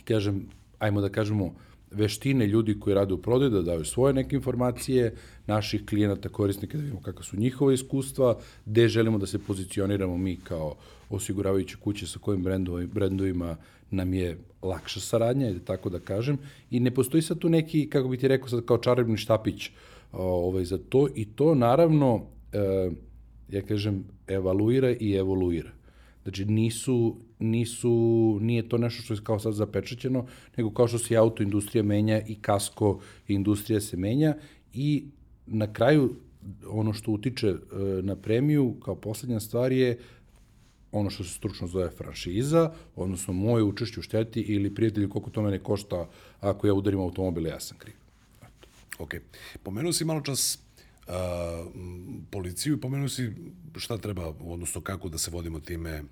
[0.04, 0.46] kažem,
[0.80, 1.56] ajmo da kažemo,
[1.96, 5.14] veštine ljudi koji rade u prodaju da daju svoje neke informacije,
[5.48, 10.38] naših klijenata, korisnika, da vidimo kakva su njihova iskustva, gde želimo da se pozicioniramo mi
[10.44, 10.76] kao
[11.10, 13.58] osiguravajuće kuće sa kojim brendovima, brendovima
[13.92, 16.38] nam je lakša saradnja, tako da kažem,
[16.72, 19.70] i ne postoji sad tu neki, kako bi ti rekao sad, kao čarobni štapić
[20.12, 22.22] ovaj, za to, i to naravno,
[22.54, 22.92] e,
[23.50, 25.72] ja kažem, evaluira i evoluira.
[26.26, 30.26] Znači, nisu, nisu, nije to nešto što je kao sad zapečećeno,
[30.58, 34.36] nego kao što se autoindustrija menja i kasko industrija se menja
[34.74, 35.06] i
[35.46, 36.16] na kraju
[36.68, 37.56] ono što utiče e,
[38.02, 40.00] na premiju kao poslednja stvar je
[40.92, 45.42] ono što se stručno zove franšiza, odnosno moje učešće u šteti ili prijatelji koliko to
[45.42, 46.10] mene košta
[46.40, 47.96] ako ja udarim automobil, ja sam kriv.
[49.00, 49.14] Ok.
[49.64, 50.65] Pomenuo si malo čas
[51.08, 51.14] uh,
[52.32, 53.32] policiju i pomenuo si
[53.78, 56.04] šta treba, odnosno kako da se vodimo time,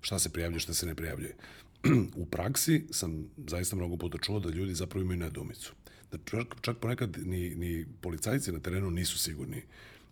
[0.00, 1.34] šta se prijavljuje, šta se ne prijavljuje.
[2.22, 5.74] u praksi sam zaista mnogo puta čuo da ljudi zapravo imaju nedomicu.
[6.12, 9.62] Da čak, čak ponekad ni, ni policajci na terenu nisu sigurni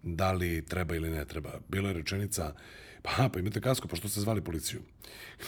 [0.03, 1.61] da li treba ili ne treba.
[1.68, 2.55] Bila je rečenica,
[3.03, 4.80] pa, pa imate kasko, pa što ste zvali policiju?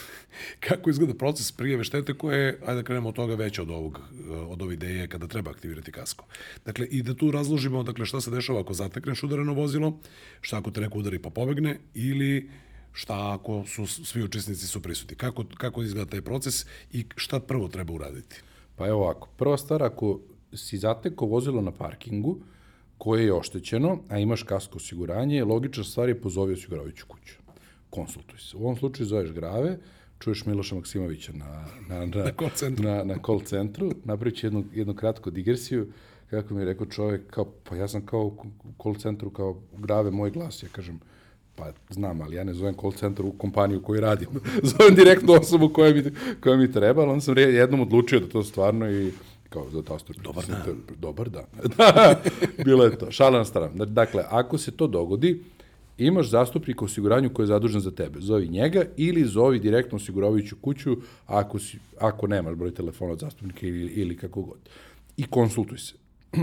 [0.67, 3.99] Kako izgleda proces prijave štete koje je, ajde da krenemo od toga već od ovog,
[4.47, 6.25] od ove ideje kada treba aktivirati kasko.
[6.65, 9.99] Dakle, i da tu razložimo, dakle, šta se dešava ako zatekneš udareno vozilo,
[10.41, 12.49] šta ako te neko udari pa pobegne, ili
[12.93, 15.15] šta ako su svi učesnici su prisutni.
[15.15, 18.41] Kako, kako izgleda taj proces i šta prvo treba uraditi?
[18.75, 20.19] Pa evo ovako, prva stvar, ako
[20.53, 22.39] si zateko vozilo na parkingu,
[22.97, 27.40] koje je oštećeno, a imaš kasko osiguranje, logična stvar je pozovi osiguravajuću kuću.
[27.91, 28.57] Konsultuj se.
[28.57, 29.77] U ovom slučaju zoveš grave,
[30.19, 32.83] čuješ Miloša Maksimovića na, na, na, na, call centru.
[32.85, 35.87] na, na call centru, napravit jednu, jednu kratku digresiju,
[36.29, 38.33] kako mi je rekao čovjek, kao, pa ja sam kao u
[38.83, 40.99] call centru, kao grave moj glas, ja kažem,
[41.55, 44.27] pa znam, ali ja ne zovem call centar u kompaniju koju radim,
[44.77, 46.03] zovem direktno osobu koja mi,
[46.41, 49.11] koja mi treba, ali onda sam jednom odlučio da to stvarno i
[49.49, 50.13] kao za tastu.
[50.23, 50.81] Dobar dan.
[50.97, 51.45] Dobar dan.
[51.77, 52.21] da,
[52.65, 53.11] bilo je to.
[53.11, 53.85] Šala na stranu.
[53.85, 55.43] Dakle, ako se to dogodi,
[56.07, 58.19] imaš zastupnika osiguranju koji je zadužen za tebe.
[58.19, 63.67] Zovi njega ili zovi direktno osiguravajuću kuću ako, si, ako nemaš broj telefona od zastupnika
[63.67, 64.59] ili, ili kako god.
[65.17, 65.93] I konsultuj se.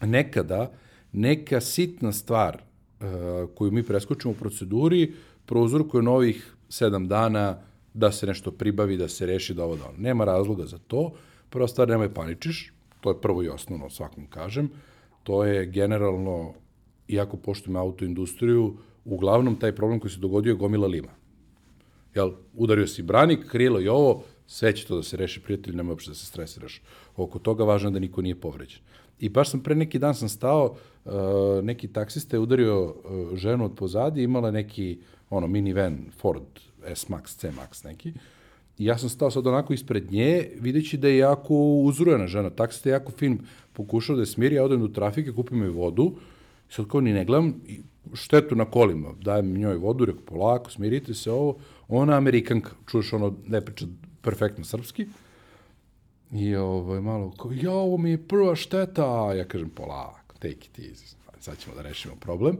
[0.00, 0.72] Nekada,
[1.12, 3.06] neka sitna stvar uh,
[3.54, 5.12] koju mi preskočimo u proceduri
[5.46, 7.58] prouzrokuje novih sedam dana
[7.94, 9.98] da se nešto pribavi, da se reši, da ovo da ono.
[9.98, 11.12] Nema razloga za to.
[11.50, 14.70] Prva stvar, nemoj paničiš, to je prvo i osnovno, svakom kažem.
[15.22, 16.54] To je generalno,
[17.12, 21.12] iako poštujem autoindustriju, uglavnom taj problem koji se dogodio je gomila lima.
[22.14, 25.92] Jel, udario si branik, krilo i ovo, sve će to da se reši, prijatelj, nemoj
[25.92, 26.82] uopšte da se stresiraš.
[27.16, 28.80] Oko toga važno je da niko nije povređen.
[29.18, 31.12] I baš sam pre neki dan sam stao, uh,
[31.62, 34.98] neki taksista je udario uh, ženu od pozadi, imala neki
[35.30, 38.12] ono minivan Ford S-Max, C-Max neki,
[38.78, 41.54] I ja sam stao sad onako ispred nje, videći da je jako
[41.84, 42.50] uzrujena žena.
[42.50, 43.38] Taksista je jako fin,
[43.72, 46.12] pokušao da je smiri, ja odem do trafike, kupim joj vodu,
[46.72, 47.54] sad kao ni ne gledam,
[48.14, 51.56] štetu na kolima, dajem njoj vodu, reku polako, smirite se ovo,
[51.88, 53.86] ona Amerikanka, čuješ ono, ne priča
[54.22, 55.06] perfektno srpski,
[56.32, 60.78] i ovaj, malo, kao, ja, ovo mi je prva šteta, ja kažem, polako, take it
[60.78, 62.56] easy, sad ćemo da rešimo problem.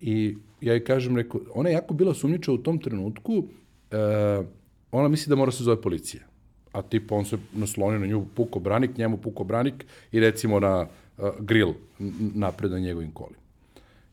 [0.00, 3.44] I ja joj kažem, reku, ona je jako bila sumnjiča u tom trenutku,
[3.90, 3.96] e,
[4.92, 6.22] ona misli da mora se zove policija.
[6.72, 10.86] A tipa on se naslonio na nju, puko branik, njemu puko branik i recimo na
[11.18, 11.72] uh, grill
[12.34, 13.43] napred na njegovim kolima.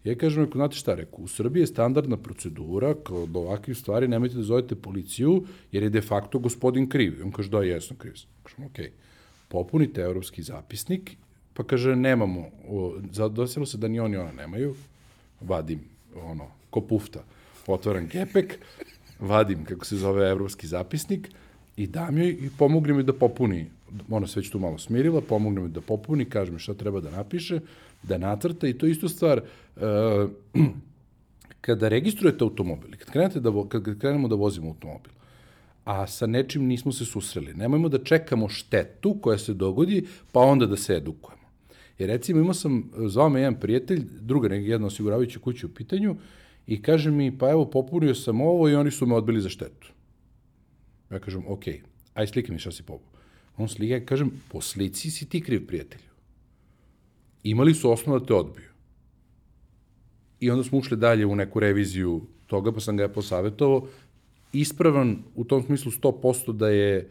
[0.04, 4.08] Ja kažem, ako znate šta reku, u Srbiji je standardna procedura, kao do ovakvih stvari
[4.08, 7.20] nemojte da zovete policiju, jer je de facto gospodin kriv.
[7.24, 8.14] On kaže, da, jesam kriv.
[8.43, 8.91] Kažem, okej, okay.
[9.47, 11.12] popunite evropski zapisnik,
[11.54, 12.45] pa kaže, nemamo,
[13.30, 14.76] dosilo se da ni oni ona nemaju,
[15.41, 15.80] vadim,
[16.16, 17.24] ono, ko pufta,
[17.68, 18.58] otvaram gepek,
[19.20, 21.30] vadim, kako se zove, evropski zapisnik
[21.78, 23.66] i dam joj i pomognem joj da popuni.
[24.10, 27.12] Ona se već tu malo smirila, pomognem joj da popuni, kaže mi šta treba da
[27.12, 27.60] napiše,
[28.04, 29.41] da nacrta i to je isto stvar,
[29.76, 30.30] uh,
[31.62, 35.12] kada registrujete automobil, kad, krenete da, kad krenemo da vozimo automobil,
[35.86, 37.54] a sa nečim nismo se susreli.
[37.54, 41.41] Nemojmo da čekamo štetu koja se dogodi, pa onda da se edukujemo.
[41.99, 46.16] Jer recimo imao sam, zvao me jedan prijatelj, druga jedna osiguravajuća kuća u pitanju,
[46.68, 49.91] i kaže mi, pa evo, popunio sam ovo i oni su me odbili za štetu.
[51.12, 51.64] Ja kažem, ok,
[52.14, 53.12] aj slike mi šta si popunio.
[53.58, 56.11] On slika i kažem, po slici si ti kriv, prijatelju.
[57.44, 58.70] Imali su osnovu da te odbiju.
[60.39, 63.88] I onda smo ušli dalje u neku reviziju toga, pa sam ga ja posavetovao.
[64.54, 67.10] Ispravan u tom smislu 100% da je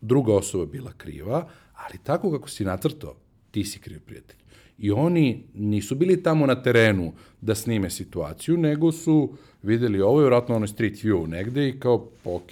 [0.00, 3.14] druga osoba bila kriva, ali tako kako si natrtao,
[3.50, 4.36] ti si kriv prijatelj.
[4.78, 10.24] I oni nisu bili tamo na terenu da snime situaciju, nego su videli ovo je
[10.24, 12.50] vjerojatno ono street view negde i kao, ok,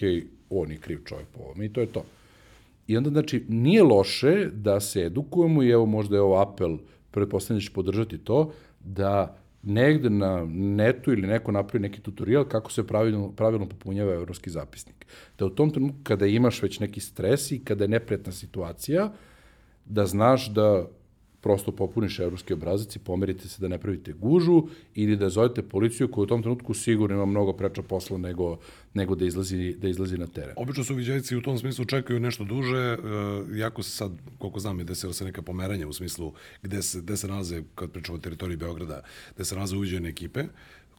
[0.50, 2.04] on je kriv čovjek po ovome i to je to.
[2.86, 6.78] I onda, znači, nije loše da se edukujemo i evo možda je ovo apel,
[7.10, 12.72] pretpostavljam da će podržati to, da negde na netu ili neko napravi neki tutorial kako
[12.72, 15.06] se pravilno, pravilno popunjava evropski zapisnik.
[15.38, 19.12] Da u tom trenutku kada imaš već neki stres i kada je neprijatna situacija,
[19.84, 20.86] da znaš da
[21.40, 24.62] prosto popuniš evropski obrazac i pomerite se da ne pravite gužu
[24.94, 28.58] ili da zovete policiju koja u tom trenutku sigurno ima mnogo preča posla nego,
[28.94, 30.54] nego da, izlazi, da izlazi na teren.
[30.56, 34.78] Obično su viđajci u tom smislu čekaju nešto duže, uh, jako se sad, koliko znam,
[34.78, 36.32] je desilo se neka pomeranja u smislu
[36.62, 39.02] gde se, gde se nalaze, kad pričamo o teritoriji Beograda,
[39.34, 40.44] gde se nalaze uviđene ekipe,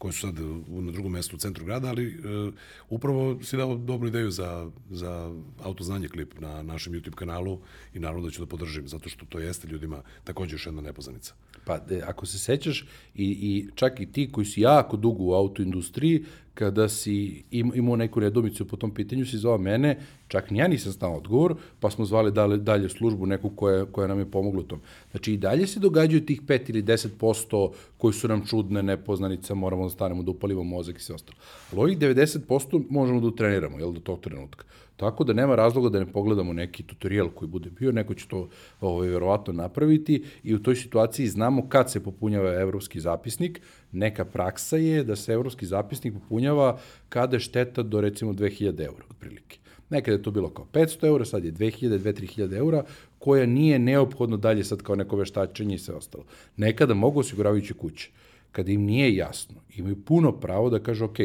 [0.01, 0.35] koje su sad
[0.67, 2.53] na drugom mestu u centru grada, ali uh,
[2.89, 5.33] upravo si dao dobru ideju za, za
[5.63, 7.59] autoznanje klip na našem YouTube kanalu
[7.93, 11.33] i naravno da ću da podržim, zato što to jeste ljudima takođe još jedna nepoznanica.
[11.65, 12.85] Pa, de, ako se sećaš,
[13.15, 17.95] i, i čak i ti koji su jako dugo u autoindustriji, kada si im, imao
[17.95, 21.89] neku redomicu po tom pitanju, si zvao mene, čak ni ja nisam znao odgovor, pa
[21.89, 24.79] smo zvali dalje, dalje službu neku koja, koja nam je pomogla u tom.
[25.11, 29.83] Znači i dalje se događaju tih 5 ili 10% koji su nam čudne, nepoznanica, moramo
[29.83, 31.37] da stanemo da upalimo mozak i sve ostalo.
[31.71, 34.65] Ali ovih 90% možemo da utreniramo, jel, do tog trenutka.
[35.01, 38.49] Tako da nema razloga da ne pogledamo neki tutorial koji bude bio, neko će to
[38.81, 43.61] ovaj, verovatno napraviti i u toj situaciji znamo kad se popunjava evropski zapisnik.
[43.91, 46.77] Neka praksa je da se evropski zapisnik popunjava
[47.09, 49.57] kada je šteta do recimo 2000 eura, otprilike.
[49.89, 52.83] Nekada je to bilo kao 500 eura, sad je 2000, 2000 eura,
[53.19, 56.23] koja nije neophodno dalje sad kao neko veštačenje i sve ostalo.
[56.57, 58.09] Nekada mogu osiguravajući kuće
[58.51, 61.17] kada im nije jasno, imaju puno pravo da kaže, ok,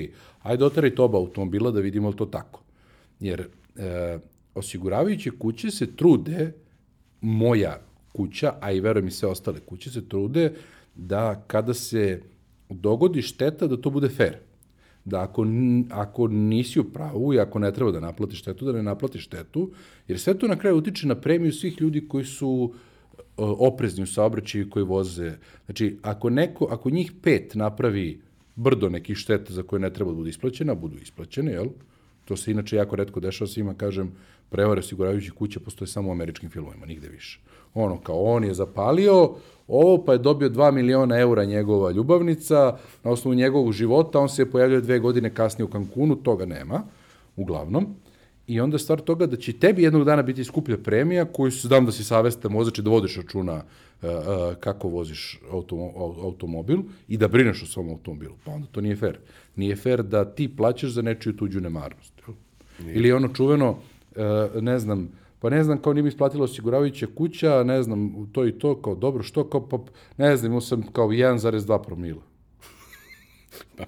[0.43, 2.63] ajde otarajte oba automobila da vidimo li to tako.
[3.21, 3.49] Jer
[3.79, 4.19] e,
[4.55, 6.53] osiguravajuće kuće se trude,
[7.21, 7.81] moja
[8.13, 10.53] kuća, a i verujem i sve ostale kuće, se trude
[10.95, 12.23] da kada se
[12.71, 14.37] dogodi šteta, da to bude fair.
[15.05, 15.47] Da ako,
[15.91, 19.71] ako nisi u pravu i ako ne treba da naplati štetu, da ne naplati štetu,
[20.09, 22.73] jer sve to na kraju utiče na premiju svih ljudi koji su
[23.09, 25.37] e, oprezni u saobraćaju koji voze.
[25.67, 28.21] Znači, ako, neko, ako njih pet napravi
[28.57, 31.69] brdo nekih šteta za koje ne treba da budu isplaćena, budu isplaćene, jel?
[32.27, 34.13] To se inače jako redko dešava svima, kažem,
[34.51, 37.41] prevare osiguravajućih kuća postoje samo u američkim filmovima, nigde više.
[37.75, 39.31] Ono, kao on je zapalio,
[39.69, 44.43] ovo pa je dobio 2 miliona eura njegova ljubavnica, na osnovu njegovog života, on se
[44.43, 46.83] je pojavljio dve godine kasnije u Cancunu, toga nema,
[47.37, 47.87] uglavnom.
[48.47, 51.87] I onda stvar toga da će tebi jednog dana biti skuplja premija koju se dam
[51.87, 55.93] da si savesta mozači da vodiš računa uh, uh, kako voziš automo,
[56.23, 56.79] automobil
[57.09, 58.35] i da brineš o svom automobilu.
[58.45, 59.19] Pa onda to nije fair.
[59.57, 62.23] Nije fair da ti plaćaš za nečiju tuđu nemarnost.
[62.85, 62.97] Nije.
[62.97, 67.63] Ili ono čuveno, uh, ne znam, pa ne znam, kao nije mi isplatila osiguravajuća kuća,
[67.65, 69.79] ne znam, to i to, kao dobro, što, kao, pa,
[70.17, 72.23] ne znam, imao sam kao 1,2 promila.
[73.77, 73.85] pa,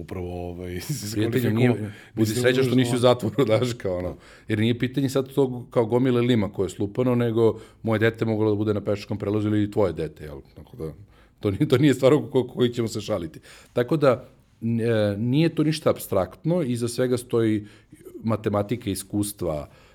[0.00, 0.80] upravo ovaj,
[1.12, 4.16] Prijatelju nije, budi sreća što nisi u zatvoru, daš, kao ono.
[4.48, 8.50] Jer nije pitanje sad to kao gomile lima koje je slupano, nego moje dete moglo
[8.50, 10.40] da bude na pešačkom prelazu ili tvoje dete, jel?
[10.54, 10.92] Tako da,
[11.40, 13.40] to nije, to nije stvar oko koji ćemo se šaliti.
[13.72, 14.28] Tako da,
[14.62, 17.66] e, nije to ništa abstraktno, iza svega stoji
[18.24, 19.85] matematika, iskustva, uh,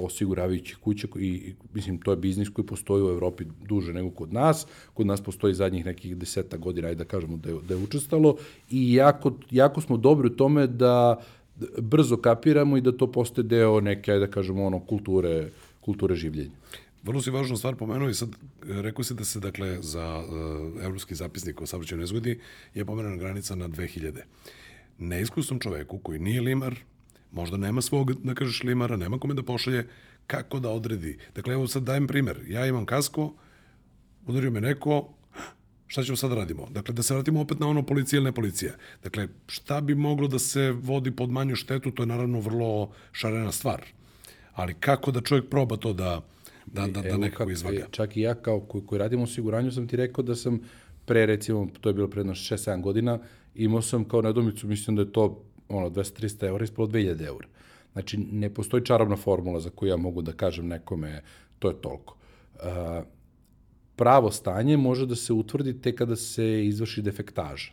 [0.00, 4.66] osiguravajući kuće i mislim to je biznis koji postoji u Evropi duže nego kod nas.
[4.94, 8.36] Kod nas postoji zadnjih nekih deseta godina, ajde da kažemo da je, da je učestalo
[8.70, 11.20] i jako, jako smo dobri u tome da
[11.78, 16.50] brzo kapiramo i da to postaje deo neke, ajde da kažemo, ono, kulture, kulture življenja.
[17.02, 21.14] Vrlo si važnu stvar pomenuo i sad rekao si da se dakle za uh, evropski
[21.14, 22.38] zapisnik o saobraćajnoj nezgodi
[22.74, 24.22] je pomerena granica na 2000.
[24.98, 26.74] Neiskusnom čoveku koji nije limar,
[27.32, 29.86] možda nema svog, da kažeš, limara, nema kome da pošalje,
[30.26, 31.18] kako da odredi.
[31.34, 32.40] Dakle, evo sad dajem primer.
[32.48, 33.34] Ja imam kasko,
[34.26, 35.08] udario me neko,
[35.86, 36.68] šta ćemo sad radimo?
[36.70, 38.72] Dakle, da se vratimo opet na ono policija ili ne policija.
[39.02, 43.52] Dakle, šta bi moglo da se vodi pod manju štetu, to je naravno vrlo šarena
[43.52, 43.82] stvar.
[44.54, 46.20] Ali kako da čovjek proba to da,
[46.66, 47.86] da, da, da nekako izvaga?
[47.90, 50.60] Čak i ja kao koji, koji radim u osiguranju sam ti rekao da sam
[51.06, 53.18] pre, recimo, to je bilo predno 6-7 godina,
[53.54, 57.48] imao sam kao nedomicu, mislim da je to ono, 200-300 eura ispalo 2000 eura.
[57.92, 61.22] Znači, ne postoji čarobna formula za koju ja mogu da kažem nekome
[61.58, 62.16] to je toliko.
[62.54, 63.04] Uh,
[63.96, 67.72] pravo stanje može da se utvrdi te kada se izvrši defektaža.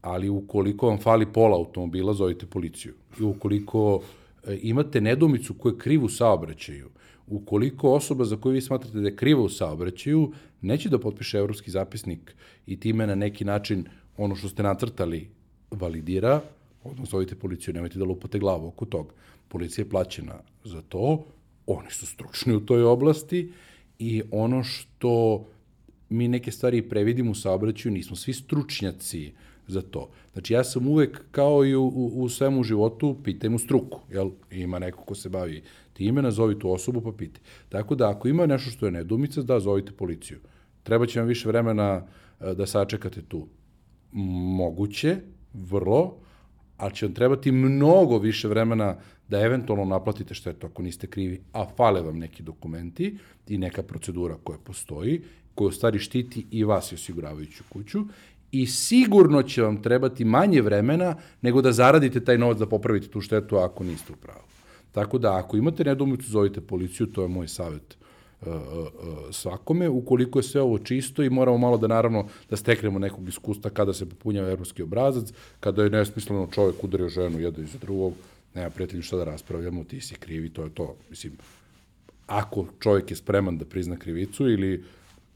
[0.00, 2.94] Ali ukoliko vam fali pola automobila, zovite policiju.
[3.20, 4.02] I ukoliko
[4.46, 6.88] e, imate nedomicu koja je krivu saobraćaju,
[7.26, 11.70] ukoliko osoba za koju vi smatrate da je kriva u saobraćaju, neće da potpiše evropski
[11.70, 12.34] zapisnik
[12.66, 13.84] i time na neki način
[14.16, 15.28] ono što ste nacrtali
[15.70, 16.40] validira,
[16.90, 19.12] odmah zovite policiju, nemojte da lupate glavu oko toga.
[19.48, 21.24] Policija je plaćena za to,
[21.66, 23.52] oni su stručni u toj oblasti
[23.98, 25.44] i ono što
[26.08, 29.32] mi neke stvari previdimo u saobraćaju, nismo svi stručnjaci
[29.66, 30.08] za to.
[30.32, 34.30] Znači, ja sam uvek, kao i u, u, u svemu životu, pitajmo struku, jel?
[34.50, 35.62] Ima neko ko se bavi
[35.92, 37.42] time, nazovi tu osobu pa pitaj.
[37.68, 40.38] Tako da, ako ima nešto što je nedumica, da, zovite policiju.
[40.82, 42.06] Treba će vam više vremena
[42.40, 43.46] e, da sačekate tu.
[44.12, 45.16] Moguće,
[45.54, 46.16] vrlo,
[46.78, 48.96] ali će vam trebati mnogo više vremena
[49.28, 53.18] da eventualno naplatite štetu ako niste krivi, a fale vam neki dokumenti
[53.48, 55.22] i neka procedura koja postoji,
[55.54, 58.04] koja u stvari štiti i vas i osiguravajuću kuću
[58.52, 63.20] i sigurno će vam trebati manje vremena nego da zaradite taj novac da popravite tu
[63.20, 64.46] štetu ako niste u pravu.
[64.92, 68.07] Tako da ako imate nedomicu, zovite policiju, to je moj savjet uh,
[69.32, 73.70] svakome, ukoliko je sve ovo čisto i moramo malo da naravno da steknemo nekog iskustva
[73.70, 78.12] kada se popunjava evropski obrazac, kada je nesmisleno čovek udario ženu jedan iz drugog,
[78.54, 80.96] nema prijatelji šta da raspravljamo, ti si krivi, to je to.
[81.10, 81.32] Mislim,
[82.26, 84.84] ako čovjek je spreman da prizna krivicu ili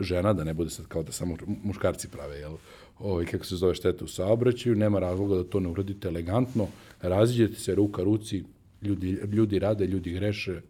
[0.00, 2.56] žena, da ne bude sad kao da samo muškarci prave, jel,
[2.98, 6.68] ovaj, kako se zove štete u saobraćaju, nema razloga da to ne uradite elegantno,
[7.00, 8.44] raziđete se ruka ruci,
[8.82, 10.60] ljudi, ljudi rade, ljudi greše,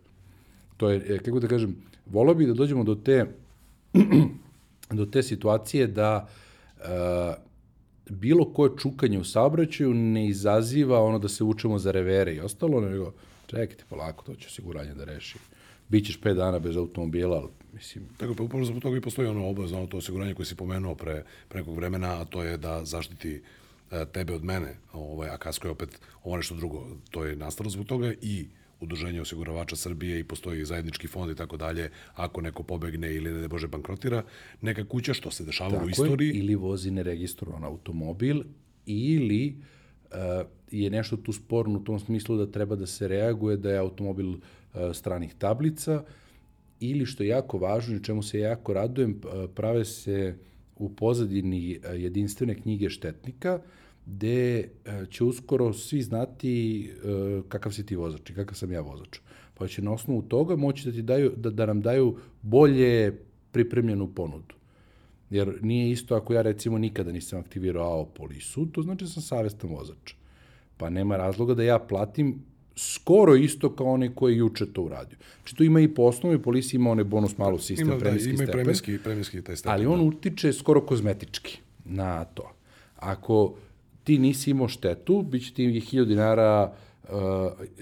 [0.82, 1.76] to je, e, kako da kažem,
[2.06, 3.26] volao bih da dođemo do te,
[4.98, 6.28] do te situacije da
[6.78, 6.84] uh,
[8.10, 12.80] bilo koje čukanje u saobraćaju ne izaziva ono da se učemo za revere i ostalo,
[12.80, 13.12] nego
[13.46, 15.38] čekajte polako, to će osiguranje da reši.
[15.88, 18.04] Bićeš pet dana bez automobila, ali mislim...
[18.16, 21.22] Tako, pa upravo zbog toga i postoji ono obavezno to osiguranje koje si pomenuo pre,
[21.48, 23.42] pre nekog vremena, a to je da zaštiti
[23.90, 26.86] e, tebe od mene, ovaj, a kasko je opet ovo nešto drugo.
[27.10, 28.46] To je nastalo zbog toga i
[28.82, 33.48] udruženje osiguravača Srbije i postoji zajednički fond i tako dalje, ako neko pobegne ili ne
[33.48, 34.24] bože bankrotira,
[34.60, 36.28] neka kuća što se dešava tako u istoriji.
[36.28, 38.42] Je, ili vozi neregistrovan automobil,
[38.86, 39.56] ili
[40.10, 40.16] uh,
[40.70, 44.28] je nešto tu sporno u tom smislu da treba da se reaguje da je automobil
[44.28, 44.38] uh,
[44.92, 46.04] stranih tablica,
[46.80, 49.20] ili što je jako važno i čemu se jako radujem,
[49.54, 50.36] prave se
[50.76, 53.60] u pozadini jedinstvene knjige štetnika,
[54.07, 54.66] gde e,
[55.11, 59.18] će uskoro svi znati e, kakav si ti vozač i kakav sam ja vozač.
[59.55, 63.18] Pa će na osnovu toga moći da, ti daju, da, da nam daju bolje
[63.53, 64.55] pripremljenu ponudu.
[65.30, 69.22] Jer nije isto ako ja recimo nikada nisam aktivirao AO polisu, to znači da sam
[69.22, 70.14] savestan vozač.
[70.76, 72.42] Pa nema razloga da ja platim
[72.76, 75.18] skoro isto kao onaj koji je juče to uradio.
[75.36, 78.30] Znači tu ima i po osnovi, policiji ima onaj bonus malo sistem, ima, premijski da,
[78.30, 78.55] ima stepen.
[78.55, 79.72] Ima premijski, premijski taj stepen.
[79.72, 80.05] Ali on da.
[80.05, 82.53] utiče skoro kozmetički na to.
[82.96, 83.55] Ako
[84.05, 86.72] ti nisi imao štetu, bit će ti 1000 dinara
[87.03, 87.11] uh,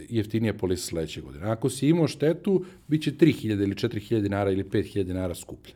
[0.09, 1.47] jeftinija polisa sledeće godine.
[1.47, 5.75] Ako si imao štetu, bit će 3000 ili 4000 dinara ili 5000 dinara skuplje.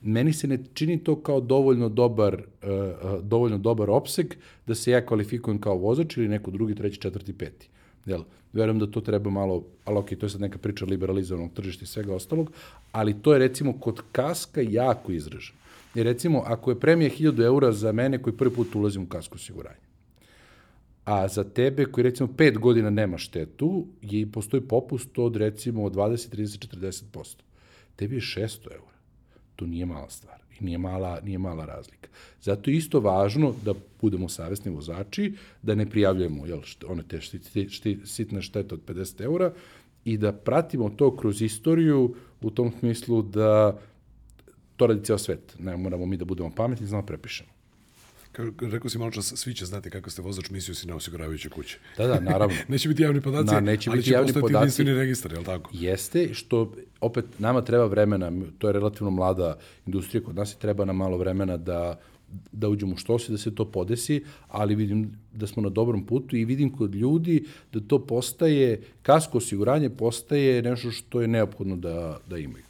[0.00, 4.34] Meni se ne čini to kao dovoljno dobar, uh, dovoljno dobar opseg
[4.66, 7.68] da se ja kvalifikujem kao vozač ili neko drugi, treći, četvrti, peti.
[8.06, 8.22] Jel?
[8.52, 11.86] Verujem da to treba malo, ali ok, to je sad neka priča liberalizovanog tržišta i
[11.86, 12.52] svega ostalog,
[12.92, 15.58] ali to je recimo kod kaska jako izraženo.
[15.94, 19.34] I recimo, ako je premija 1000 eura za mene koji prvi put ulazim u kasko
[19.34, 19.84] osiguranje,
[21.04, 26.36] a za tebe koji recimo 5 godina nema štetu, je, postoji popust od recimo 20,
[26.36, 26.76] 30,
[27.12, 27.36] 40%.
[27.96, 28.94] Tebi je 600 eura.
[29.56, 32.08] To nije mala stvar i nije mala, nije mala razlika.
[32.42, 35.32] Zato je isto važno da budemo savesni vozači,
[35.62, 39.52] da ne prijavljujemo jel, one te šti, šti, sitne štete od 50 eura
[40.04, 43.78] i da pratimo to kroz istoriju u tom smislu da
[44.76, 45.54] to radi ceo svet.
[45.58, 47.50] Ne moramo mi da budemo pametni, znamo da prepišemo.
[48.32, 51.48] Kako rekao si malo čas, svi će znati kako ste vozač, mislio si na osiguravajuće
[51.48, 51.78] kuće.
[51.96, 52.56] Da, da, naravno.
[52.68, 54.54] neće biti javni podaci, Na, neće ali biti će javni podaci.
[54.54, 55.70] jedinstveni registar, je li tako?
[55.74, 60.84] Jeste, što opet nama treba vremena, to je relativno mlada industrija, kod nas i treba
[60.84, 62.00] nam malo vremena da
[62.52, 66.06] da uđemo u što se, da se to podesi, ali vidim da smo na dobrom
[66.06, 71.76] putu i vidim kod ljudi da to postaje, kasko osiguranje postaje nešto što je neophodno
[71.76, 72.64] da, da imaju.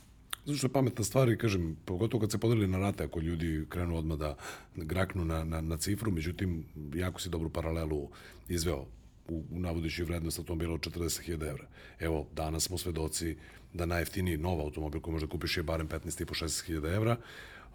[0.44, 3.66] Zato što je pametna stvar i kažem, pogotovo kad se podeli na rate, ako ljudi
[3.68, 4.36] krenu odmah da
[4.76, 6.64] graknu na, na, na cifru, međutim,
[6.94, 8.08] jako si dobru paralelu
[8.48, 8.86] izveo
[9.28, 11.66] u, u navodeći vrednost automobila od 40.000 evra.
[12.00, 13.36] Evo, danas smo svedoci
[13.72, 17.16] da najjeftiniji nov automobil koji možda kupiš je barem 15.500-16.000 evra,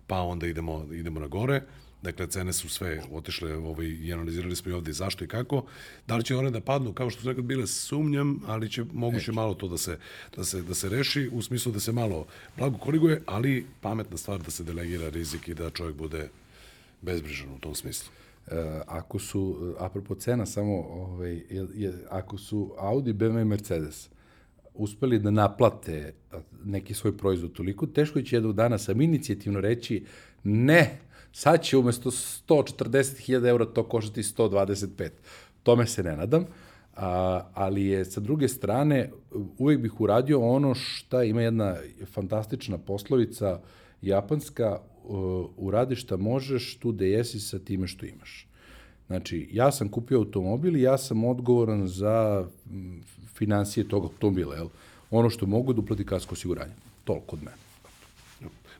[0.10, 1.62] pa onda idemo, idemo na gore.
[2.02, 5.64] Dakle, cene su sve otišle ovaj, i analizirali smo i ovde zašto i kako.
[6.08, 9.32] Da li će one da padnu, kao što su nekad bile, sumnjam, ali će moguće
[9.32, 9.98] malo to da se,
[10.36, 12.26] da, se, da se reši, u smislu da se malo
[12.58, 16.30] blago koriguje, ali pametna stvar da se delegira rizik i da čovjek bude
[17.02, 18.12] bezbrižan u tom smislu.
[18.48, 24.10] E, ako su, apropo cena samo, ovaj, je, je, ako su Audi, BMW i Mercedes
[24.80, 26.14] uspeli da naplate
[26.66, 30.06] neki svoj proizvod toliko, teško će jednog dana sam inicijativno reći
[30.44, 31.00] ne,
[31.32, 35.10] Sad će umesto 140.000 eura to koštati 125.
[35.64, 36.46] Tome se ne nadam,
[36.96, 39.12] A, ali je sa druge strane
[39.58, 41.76] uvek bih uradio ono šta ima jedna
[42.12, 43.62] fantastična poslovica
[44.02, 44.80] japanska
[45.58, 48.48] uradi šta možeš tu da jesi sa time što imaš.
[49.08, 52.48] Znači, ja sam kupio automobil i ja sam odgovoran za
[53.40, 54.68] financije tog automobila, jel?
[55.12, 56.74] Ono što mogu da uplati kasko osiguranje.
[57.04, 57.58] Toliko od mene.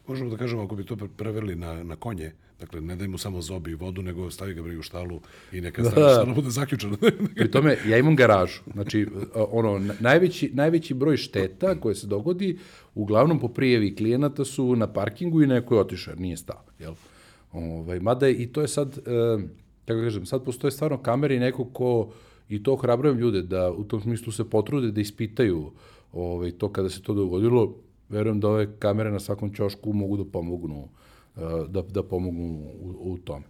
[0.08, 3.42] Možemo da kažemo, ako bi to preverili na, na konje, dakle, ne daj mu samo
[3.42, 6.98] zobi i vodu, nego stavi ga u štalu i neka da, stavi štalu bude zaključeno.
[7.36, 8.62] Pri tome, ja imam garažu.
[8.74, 12.58] Znači, ono, najveći, najveći broj šteta koje se dogodi,
[12.96, 16.64] uglavnom po prijevi klijenata su na parkingu i neko je otišao, nije stao.
[16.80, 16.94] Jel?
[17.54, 19.02] Ovaj, mada je, i to je sad, e,
[19.86, 22.12] kako kažem, sad postoje stvarno kamere i neko ko,
[22.50, 25.72] i to ohrabrujem ljude da u tom smislu se potrude da ispitaju
[26.14, 27.76] ovaj, to kada se to dogodilo,
[28.10, 30.88] verujem da ove kamere na svakom ćošku mogu da pomognu,
[31.36, 32.48] uh, da, da pomognu
[32.82, 33.46] u, u tome.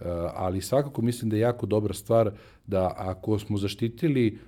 [0.00, 2.32] Uh, ali svakako mislim da je jako dobra stvar
[2.66, 4.38] da ako smo zaštitili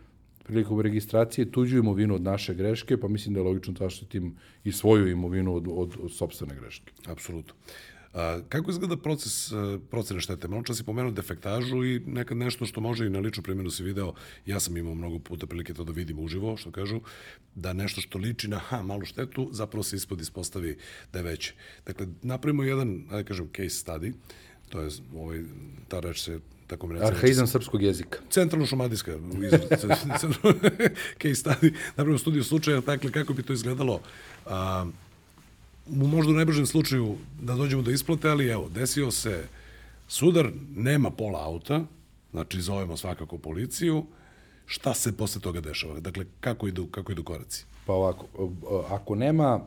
[0.44, 4.34] prilikom registracije tuđu imovinu od naše greške, pa mislim da je logično da zaštitim
[4.64, 6.92] i svoju imovinu od, od, od sobstvene greške.
[7.06, 7.54] Apsolutno.
[8.14, 10.48] A, kako izgleda proces a, procene štete?
[10.48, 13.82] Malo čas si pomenuo defektažu i nekad nešto što može i na ličnu primjenu si
[13.82, 14.14] video,
[14.46, 17.00] ja sam imao mnogo puta prilike to da vidim uživo, što kažu,
[17.54, 20.76] da nešto što liči na ha, malu štetu, zapravo se ispod ispostavi
[21.12, 21.54] da je veće.
[21.86, 24.12] Dakle, napravimo jedan, ajde kažem, case study,
[24.68, 25.42] to je, ovaj,
[25.88, 27.08] ta reč se tako mi recimo.
[27.08, 28.18] Arhaizam srpskog jezika.
[28.30, 29.12] Centralno šumadijska
[31.22, 34.00] case study, napravimo studiju slučaja, dakle, kako bi to izgledalo
[34.46, 34.86] a,
[35.86, 39.44] u možda u najbržem slučaju da dođemo do isplate, ali evo, desio se
[40.08, 41.84] sudar, nema pola auta,
[42.30, 44.04] znači zovemo svakako policiju,
[44.66, 46.00] šta se posle toga dešava?
[46.00, 47.64] Dakle, kako idu, kako idu koraci?
[47.86, 48.26] Pa ovako,
[48.90, 49.60] ako nema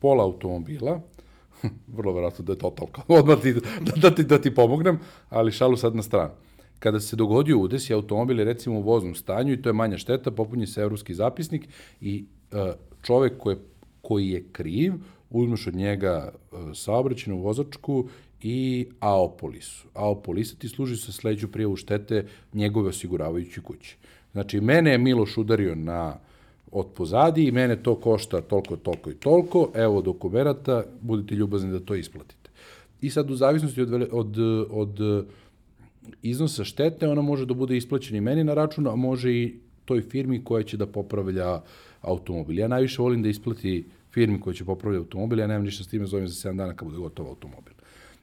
[0.00, 1.00] pola automobila,
[1.96, 4.98] vrlo verovatno da je totalka, odmah ti, da, da, ti, da ti pomognem,
[5.30, 6.30] ali šalu sad na stranu.
[6.78, 9.98] Kada se dogodio udes i automobil je recimo u voznom stanju i to je manja
[9.98, 11.68] šteta, popunje se evropski zapisnik
[12.00, 12.58] i uh,
[13.02, 13.60] čovek koji je,
[14.02, 14.92] koji je kriv
[15.30, 18.08] uzmeš od njega e, saobraćenu vozačku
[18.42, 19.88] i AO polisu.
[19.94, 23.96] AO polisa ti služi sa sleđu prijavu štete njegove osiguravajući kući.
[24.32, 26.18] Znači, mene je Miloš udario na
[26.72, 31.80] od pozadi i mene to košta toliko, toliko i toliko, evo dokumerata, budite ljubazni da
[31.80, 32.50] to isplatite.
[33.00, 34.36] I sad u zavisnosti od, od,
[34.70, 35.24] od
[36.22, 39.54] iznosa štete, ona može da bude isplaćena i meni na račun, a može i
[39.84, 41.60] toj firmi koja će da popravlja
[42.00, 42.58] automobil.
[42.58, 46.06] Ja najviše volim da isplati firmi koja će popravljati automobil, ja nemam ništa s time,
[46.06, 47.72] zovem za 7 dana kad bude gotov automobil.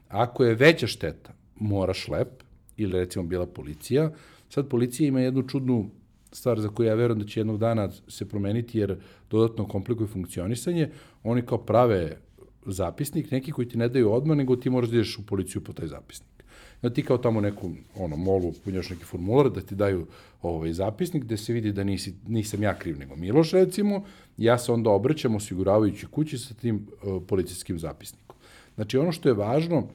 [0.08, 2.28] Ako je veća šteta, mora šlep,
[2.76, 4.10] ili recimo bila policija,
[4.48, 5.90] sad policija ima jednu čudnu
[6.32, 8.96] stvar za koju ja verujem da će jednog dana se promeniti jer
[9.30, 10.90] dodatno komplikuje funkcionisanje,
[11.22, 12.18] oni kao prave
[12.66, 15.72] zapisnik, neki koji ti ne daju odmah, nego ti moraš da ideš u policiju po
[15.72, 16.35] taj zapisnik
[16.82, 20.06] da ti kao tamo neku ono, molu punjaš neki formular, da ti daju
[20.42, 24.04] ovaj zapisnik gde se vidi da nisi, nisam ja kriv, nego Miloš recimo,
[24.36, 28.36] ja se onda obraćam osiguravajući kući sa tim uh, policijskim zapisnikom.
[28.74, 29.86] Znači ono što je važno,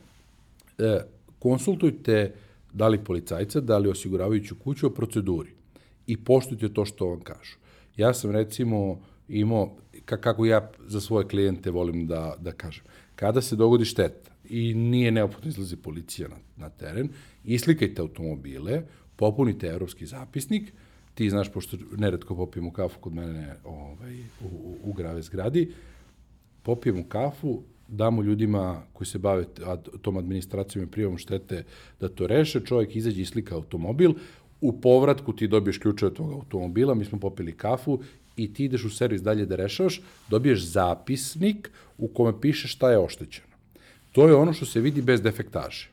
[0.77, 0.99] e,
[1.39, 2.33] konsultujte
[2.73, 5.49] da li policajca, da li osiguravajuću kuću o proceduri
[6.07, 7.57] i poštujte to što vam kažu.
[7.97, 9.71] Ja sam recimo imao,
[10.05, 12.83] kako ja za svoje klijente volim da, da kažem,
[13.15, 17.09] kada se dogodi šteta, i nije neophodno izlazi policija na, na teren,
[17.43, 18.83] islikajte automobile,
[19.15, 20.73] popunite evropski zapisnik,
[21.13, 25.71] ti znaš, pošto neretko popijemo kafu kod mene ovaj, u, u, u grave zgradi,
[26.63, 29.45] popijemo kafu, damo ljudima koji se bave
[30.01, 31.63] tom administracijom i prijavom štete
[31.99, 34.13] da to reše, čovjek izađe i slika automobil,
[34.61, 37.99] u povratku ti dobiješ ključe od tog automobila, mi smo popili kafu
[38.37, 42.99] i ti ideš u servis dalje da rešavaš, dobiješ zapisnik u kome piše šta je
[42.99, 43.50] oštećeno.
[44.11, 45.89] To je ono što se vidi bez defektaže.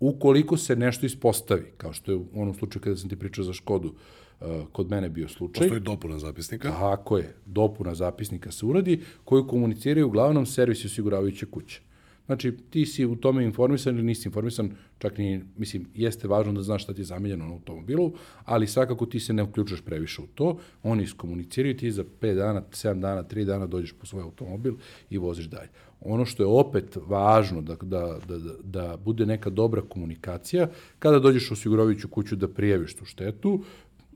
[0.00, 3.52] Ukoliko se nešto ispostavi, kao što je u onom slučaju kada sam ti pričao za
[3.52, 3.94] Škodu,
[4.40, 5.62] uh, kod mene bio slučaj.
[5.62, 6.70] Postoji dopuna zapisnika.
[6.70, 11.80] Tako je, dopuna zapisnika se uradi, koju komuniciraju uglavnom servisi osiguravajuće kuće.
[12.26, 16.62] Znači, ti si u tome informisan ili nisi informisan, čak ni, mislim, jeste važno da
[16.62, 18.12] znaš šta ti je zamenjeno na automobilu,
[18.44, 22.62] ali svakako ti se ne uključaš previše u to, oni iskomuniciraju ti za 5 dana,
[22.70, 24.74] 7 dana, 3 dana dođeš po svoj automobil
[25.10, 25.68] i voziš dalje.
[26.00, 30.68] Ono što je opet važno da, da, da, da bude neka dobra komunikacija,
[30.98, 33.62] kada dođeš u osiguravajuću kuću da prijaviš tu štetu,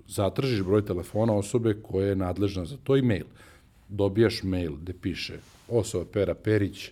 [0.07, 3.27] zatražiš broj telefona osobe koja je nadležna za to i mail.
[3.89, 5.39] Dobijaš mail gde piše
[5.69, 6.91] osoba Pera Perić,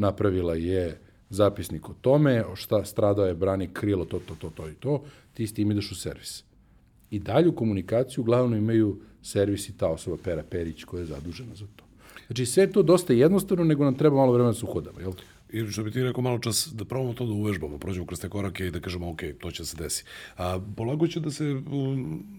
[0.00, 0.98] napravila je
[1.30, 5.02] zapisnik o tome, šta stradao je brani krilo, to, to, to, to i to,
[5.34, 6.44] ti s tim ideš u servis.
[7.10, 11.66] I dalju komunikaciju uglavnom imaju servis i ta osoba Pera Perić koja je zadužena za
[11.76, 11.84] to.
[12.26, 15.12] Znači sve to dosta jednostavno, nego nam treba malo vremena da se uhodamo, jel?
[15.52, 18.28] ili što bi ti rekao malo čas, da probamo to da uvežbamo, prođemo kroz te
[18.28, 20.04] korake i da kažemo, ok, to će se desi.
[20.36, 21.44] A polago će da se,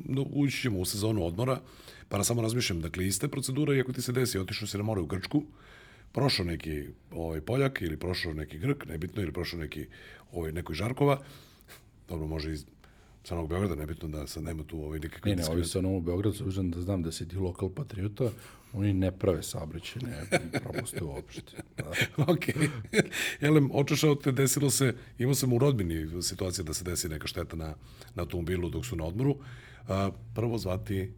[0.05, 1.59] da ući ćemo u sezonu odmora,
[2.09, 4.84] pa na samo razmišljam, dakle, iste procedure, i ako ti se desi, otišao si na
[4.84, 5.43] more u Grčku,
[6.12, 9.88] prošao neki ovaj, Poljak ili prošao neki Grk, nebitno, ili prošao neki
[10.32, 11.22] ovaj, neko iz Žarkova,
[12.07, 12.66] dobro, može iz
[13.24, 15.36] sa Novog Beograda, nebitno da sad nema tu ovaj nikakve...
[15.36, 18.30] Ne, ne, ovi sa Novog Beograda, s obzirom da znam da si ti lokal patriota,
[18.74, 20.24] oni ne prave saobraćene
[20.64, 21.57] propuste uopšte.
[21.78, 21.91] Da.
[22.34, 22.45] ok.
[23.41, 27.55] Jelem, očešao te, desilo se, imao sam u rodbini situacije da se desi neka šteta
[27.55, 27.76] na,
[28.16, 29.38] na automobilu dok su na odmoru.
[29.88, 31.12] A, prvo zvati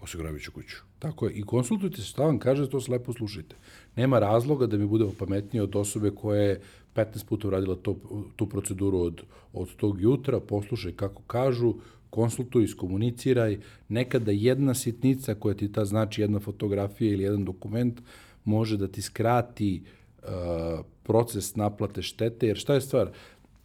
[0.00, 0.76] osiguravajuću kuću.
[1.04, 3.56] Tako je, i konsultujte se, šta vam kaže, to slepo slušajte.
[3.96, 6.60] Nema razloga da mi budemo pametniji od osobe koja je
[6.94, 7.96] 15 puta uradila to,
[8.36, 11.74] tu proceduru od, od tog jutra, poslušaj kako kažu,
[12.10, 18.00] konsultuj, iskomuniciraj, nekada jedna sitnica koja ti ta znači jedna fotografija ili jedan dokument
[18.44, 19.82] može da ti skrati
[20.22, 20.28] uh,
[21.02, 23.10] proces naplate štete, jer šta je stvar?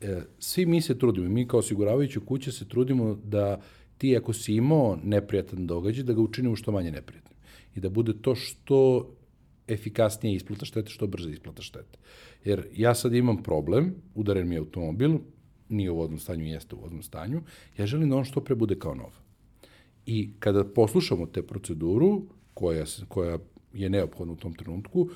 [0.01, 3.61] E, svi mi se trudimo, mi kao osiguravajuću kuće se trudimo da
[3.99, 7.35] ti ako si imao neprijatan događaj, da ga učinimo što manje neprijatnim.
[7.75, 9.09] I da bude to što
[9.67, 11.99] efikasnije isplata štete, što brže isplata štete.
[12.45, 15.17] Jer ja sad imam problem, udaren mi je automobil,
[15.69, 17.41] nije u vodnom stanju, jeste u vodnom stanju,
[17.77, 19.11] ja želim da on što pre bude kao nov.
[20.05, 22.23] I kada poslušamo te proceduru,
[22.53, 23.37] koja, koja
[23.73, 25.09] je neophodna u tom trenutku,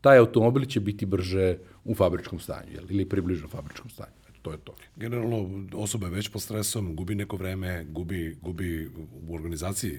[0.00, 2.84] taj automobil će biti brže u fabričkom stanju, jel?
[2.90, 4.21] ili približno fabričkom stanju.
[4.42, 4.74] To je to.
[4.96, 8.90] Generalno, osoba je već pod stresom, gubi neko vreme, gubi, gubi
[9.28, 9.98] u organizaciji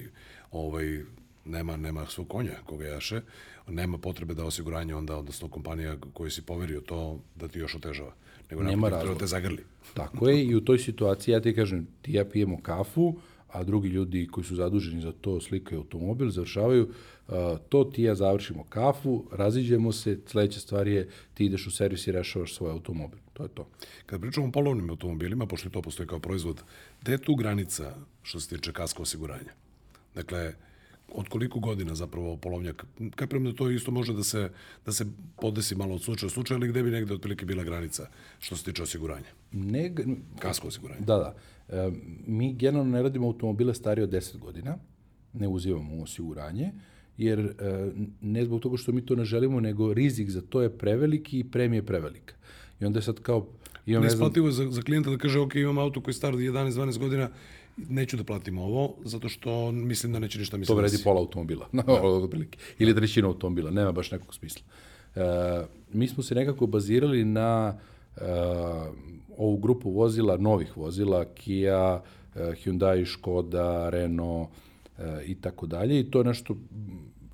[0.50, 1.02] ovaj,
[1.44, 3.20] nema, nema svog konja koga jaše,
[3.68, 8.14] nema potrebe da osiguranje onda, odnosno kompanija koju si poverio to, da ti još otežava.
[8.50, 9.12] Nego nema razloga.
[9.12, 9.64] Da te zagrli.
[9.94, 13.14] Tako je, i u toj situaciji ja ti kažem, ti ja pijemo kafu,
[13.48, 16.88] a drugi ljudi koji su zaduženi za to slikaju automobil, završavaju,
[17.68, 22.12] to ti ja završimo kafu, raziđemo se, sledeća stvar je ti ideš u servis i
[22.12, 23.23] rešavaš svoj automobil.
[23.34, 23.68] To je to.
[24.06, 26.62] Kad pričamo o polovnim automobilima, pošto to postoji kao proizvod,
[27.02, 29.52] gde je tu granica što se tiče kasko osiguranja?
[30.14, 30.54] Dakle,
[31.14, 32.86] od koliko godina zapravo polovnjak?
[33.16, 34.50] Kapiram da to isto može da se,
[34.86, 35.06] da se
[35.36, 38.08] podesi malo od slučaja slučaja, ali gde bi negde otprilike bila granica
[38.38, 39.30] što se tiče osiguranja?
[39.52, 39.94] Ne,
[40.38, 41.00] Kasko osiguranje.
[41.00, 41.34] Da, da.
[41.68, 41.90] E,
[42.26, 44.78] mi generalno ne radimo automobile starije od 10 godina,
[45.32, 46.72] ne uzivamo osiguranje,
[47.16, 50.78] jer e, ne zbog toga što mi to ne želimo, nego rizik za to je
[50.78, 52.34] preveliki i premije je prevelika.
[52.80, 53.46] I onda je sad kao...
[53.86, 56.98] Imam, ne znam, za, za klijenta da kaže, ok, imam auto koji je star 11-12
[56.98, 57.30] godina,
[57.76, 60.76] neću da platim ovo, zato što mislim da neće ništa mislim.
[60.76, 61.82] To vredi pola automobila, da.
[62.78, 64.62] Ili trećina automobila, nema baš nekog smisla.
[65.16, 65.20] E,
[65.92, 67.78] mi smo se nekako bazirali na
[68.16, 68.20] e,
[69.36, 72.02] ovu grupu vozila, novih vozila, Kia,
[72.34, 74.48] e, Hyundai, Škoda, Renault
[74.98, 76.00] e, i tako dalje.
[76.00, 76.56] I to je nešto,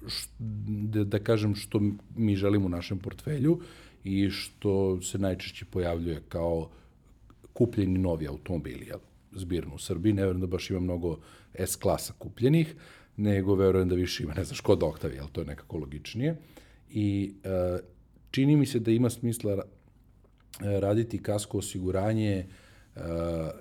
[0.08, 0.28] š,
[0.68, 1.80] da, da kažem, što
[2.16, 3.60] mi želimo u našem portfelju
[4.04, 6.70] i što se najčešće pojavljuje kao
[7.52, 8.86] kupljeni novi automobili.
[8.86, 8.98] Jel?
[9.32, 11.18] zbirno u Srbiji, ne verujem da baš ima mnogo
[11.54, 12.74] S-klasa kupljenih,
[13.16, 16.36] nego verujem da više ima, ne znam, Škoda Octavia, ali to je nekako logičnije.
[16.90, 17.78] I e,
[18.30, 19.62] čini mi se da ima smisla
[20.60, 22.46] raditi kasko osiguranje e,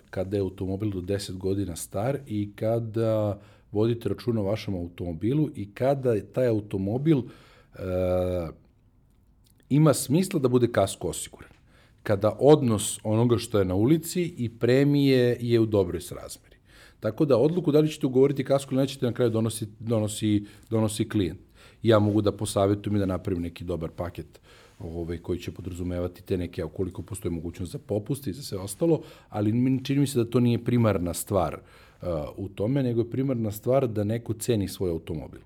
[0.10, 3.40] kada je automobil do 10 godina star i kada
[3.72, 7.82] vodite računa o vašem automobilu i kada taj automobil e,
[9.70, 11.52] ima smisla da bude kasko osiguran
[12.04, 16.56] kada odnos onoga što je na ulici i premije je u dobroj srazmeri.
[17.00, 21.10] Tako da odluku da li ćete ugovoriti kasku ili nećete na kraju donosi, donosi, donosi
[21.10, 21.40] klijent.
[21.84, 24.40] Ja mogu da posavetujem i da napravim neki dobar paket
[24.80, 29.02] ovaj, koji će podrazumevati te neke, ukoliko postoji mogućnost za popuste i za sve ostalo,
[29.30, 31.60] ali čini mi se da to nije primarna stvar
[32.02, 35.42] uh, u tome, nego je primarna stvar da neko ceni svoj automobil.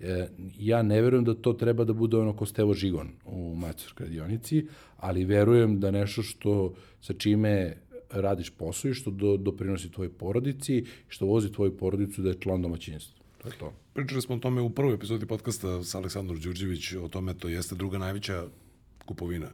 [0.00, 4.06] E, ja ne verujem da to treba da bude ono ko Stevo Žigon u maćarskoj
[4.06, 4.66] radionici,
[4.96, 7.76] ali verujem da nešto što sa čime
[8.10, 12.62] radiš posao i što do, doprinosi tvojoj porodici, što vozi tvoju porodicu da je član
[12.62, 13.24] domaćinstva.
[13.42, 13.72] To je to.
[13.94, 17.74] Pričali smo o tome u prvoj epizodi podcasta sa Aleksandrom Đurđević, o tome to jeste
[17.74, 18.44] druga najveća
[19.06, 19.48] kupovina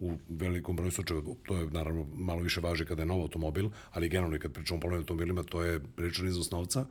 [0.00, 4.08] u velikom broju slučajeva, to je naravno malo više važi kada je nov automobil, ali
[4.08, 6.86] generalno kad pričamo o polovnim automobilima, to je priličan iznos novca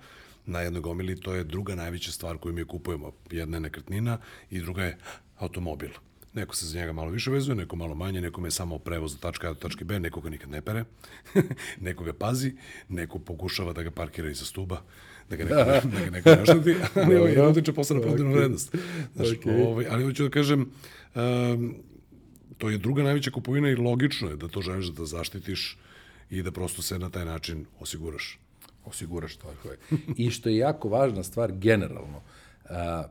[0.46, 3.12] na jednoj gomili, to je druga najveća stvar koju mi kupujemo.
[3.32, 4.18] Jedna je nekretnina
[4.50, 4.98] i druga je
[5.38, 5.90] automobil.
[6.34, 9.20] Neko se za njega malo više vezuje, neko malo manje, nekome je samo prevoz do
[9.20, 10.86] tačka A do tačke B, neko ga nikad ne pere,
[11.88, 12.54] neko ga pazi,
[12.90, 14.82] neko pokušava da ga parkira iza stuba,
[15.30, 18.76] da ga neko, da ga neko naštati, ali ovaj ne utiče posle na prodajnu vrednost.
[19.16, 19.68] Znaš, okay.
[19.68, 20.72] ovaj, ali hoću da kažem,
[21.16, 21.76] um,
[22.58, 25.78] to je druga najveća kupovina i logično je da to želiš da zaštitiš
[26.30, 28.40] i da prosto se na taj način osiguraš
[28.86, 29.54] osiguraš to.
[30.18, 32.22] I što je jako važna stvar generalno,
[32.70, 33.04] a,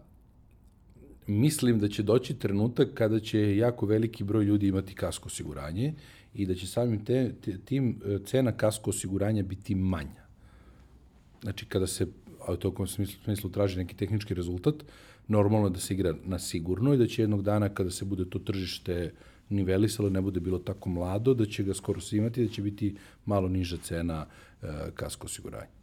[1.26, 5.94] mislim da će doći trenutak kada će jako veliki broj ljudi imati kasko osiguranje
[6.34, 10.26] i da će samim te, te, tim e, cena kasko osiguranja biti manja.
[11.42, 12.06] Znači, kada se
[12.46, 14.74] a u tokom smislu, smislu traži neki tehnički rezultat,
[15.28, 18.24] normalno je da se igra na sigurno i da će jednog dana kada se bude
[18.30, 19.12] to tržište
[19.48, 22.96] nivelisalo, ne bude bilo tako mlado, da će ga skoro svi imati, da će biti
[23.24, 24.26] malo niža cena
[24.94, 25.80] kasko osiguranja.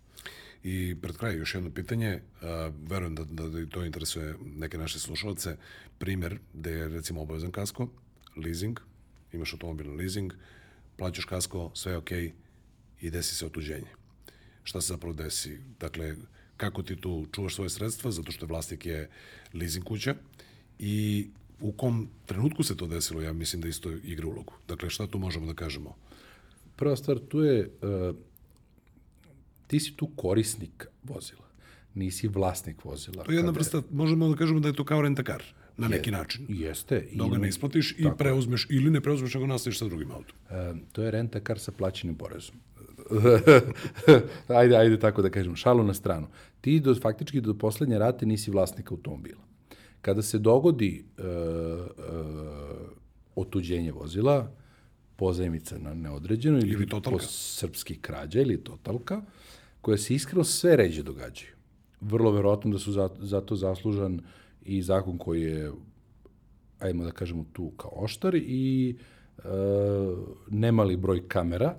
[0.63, 4.99] I pred kraj još jedno pitanje, a, verujem da, da, da to interesuje neke naše
[4.99, 5.57] slušalce,
[5.97, 7.89] primer da je recimo obavezan kasko,
[8.35, 8.79] leasing,
[9.33, 10.33] imaš automobil na leasing,
[10.97, 12.31] plaćaš kasko, sve je okej okay,
[13.01, 13.91] i desi se otuđenje.
[14.63, 15.59] Šta se zapravo desi?
[15.79, 16.15] Dakle,
[16.57, 19.09] kako ti tu čuvaš svoje sredstva, zato što vlasnik je
[19.53, 20.15] leasing kuća
[20.79, 21.27] i
[21.61, 24.53] u kom trenutku se to desilo, ja mislim da isto igra ulogu.
[24.67, 25.95] Dakle, šta tu možemo da kažemo?
[26.75, 28.15] Prva stvar, tu je, uh,
[29.68, 31.48] ti si tu korisnik vozila,
[31.95, 33.23] nisi vlasnik vozila.
[33.23, 35.44] To je jedna vrsta, možemo da kažemo da je to kao rentakar,
[35.77, 36.45] na neki način.
[36.49, 37.07] Jeste.
[37.14, 40.35] Dok ga ne isplatiš i preuzmeš, ili ne preuzmeš, nego nastaviš sa drugim autom.
[40.49, 42.56] Uh, to je rentakar sa plaćenim porezom.
[44.48, 46.27] ajde, ajde tako da kažem, šalu na stranu.
[46.61, 49.41] Ti do, faktički do poslednje rate nisi vlasnik automobila.
[50.02, 52.88] Kada se dogodi uh, uh,
[53.35, 54.52] otuđenje vozila,
[55.18, 59.22] pozajmica na neodređeno ili, ili po srpski krađa ili totalka,
[59.81, 61.52] koja se iskreno sve ređe događaju.
[62.02, 64.22] Vrlo verovatno da su za, za to zaslužan
[64.65, 65.72] i zakon koji je,
[66.80, 68.95] ajmo da kažemo tu kao oštar i
[69.38, 69.44] uh,
[70.49, 71.76] nemali broj kamera,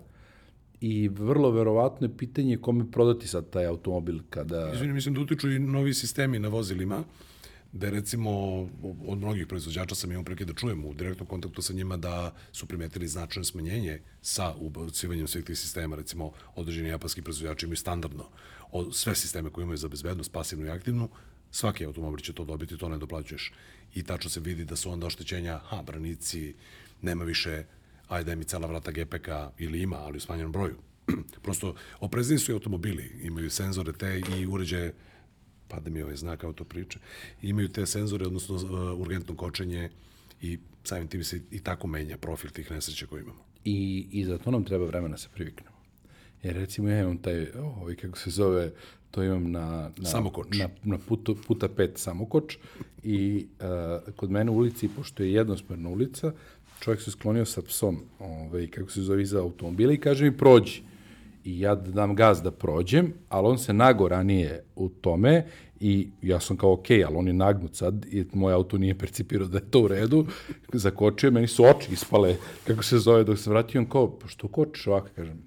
[0.81, 4.71] i vrlo verovatno je pitanje kome prodati sad taj automobil kada...
[4.75, 7.05] Izvini, mislim da utiču i novi sistemi na vozilima,
[7.73, 8.31] da recimo
[9.07, 12.67] od mnogih proizvođača sam imao prilike da čujem u direktnom kontaktu sa njima da su
[12.67, 18.29] primetili značajno smanjenje sa ubacivanjem svih tih sistema, recimo određeni japanski proizvođači imaju standardno
[18.73, 21.09] od sve sisteme koje imaju za bezbednost, pasivnu i aktivnu,
[21.51, 23.53] svaki automobil će to dobiti, to ne doplaćuješ.
[23.95, 26.55] I tačno se vidi da su onda oštećenja, ha, branici,
[27.03, 27.65] nema više
[28.09, 29.29] ajde mi cela vrata GPK
[29.59, 30.77] ili ima, ali u smanjenom broju.
[31.43, 34.95] Prosto, oprezni su i automobili, imaju senzore te i uređaje,
[35.69, 36.99] pa da mi ovaj znak auto priče,
[37.43, 39.91] imaju te senzore, odnosno uh, urgentno kočenje
[40.43, 43.45] i samim tim se i tako menja profil tih nesreća koje imamo.
[43.65, 45.77] I, I za to nam treba vremena da se priviknemo.
[46.43, 48.73] Jer recimo ja imam taj, ovaj, kako se zove,
[49.11, 50.59] to imam na, na, samokoč.
[50.59, 52.57] na, na puto, puta pet samokoč
[53.03, 56.33] i uh, kod mene u ulici, pošto je jednosmerna ulica,
[56.81, 60.83] čovjek se sklonio sa psom, ovaj, kako se zove, iza automobila i kaže mi prođi.
[61.49, 65.45] I ja da dam gaz da prođem, ali on se nago ranije u tome
[65.81, 69.49] i ja sam kao okay, ali on je nagnut sad i moj auto nije percipirao
[69.49, 70.27] da je to u redu.
[70.73, 74.49] Zakočio, meni su oči ispale, kako se zove, dok se vratio, on kao, pa što
[74.49, 75.39] kočiš ovako, kažem,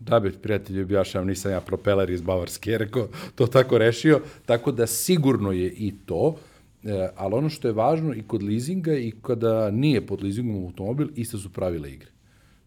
[0.00, 4.86] da bi prijatelji objašnjam, nisam ja propeler iz Bavarske, rekao, to tako rešio, tako da
[4.86, 6.36] sigurno je i to,
[6.84, 11.08] E, ali ono što je važno i kod leasinga i kada nije pod leasingom automobil,
[11.14, 12.11] iste su pravila igre.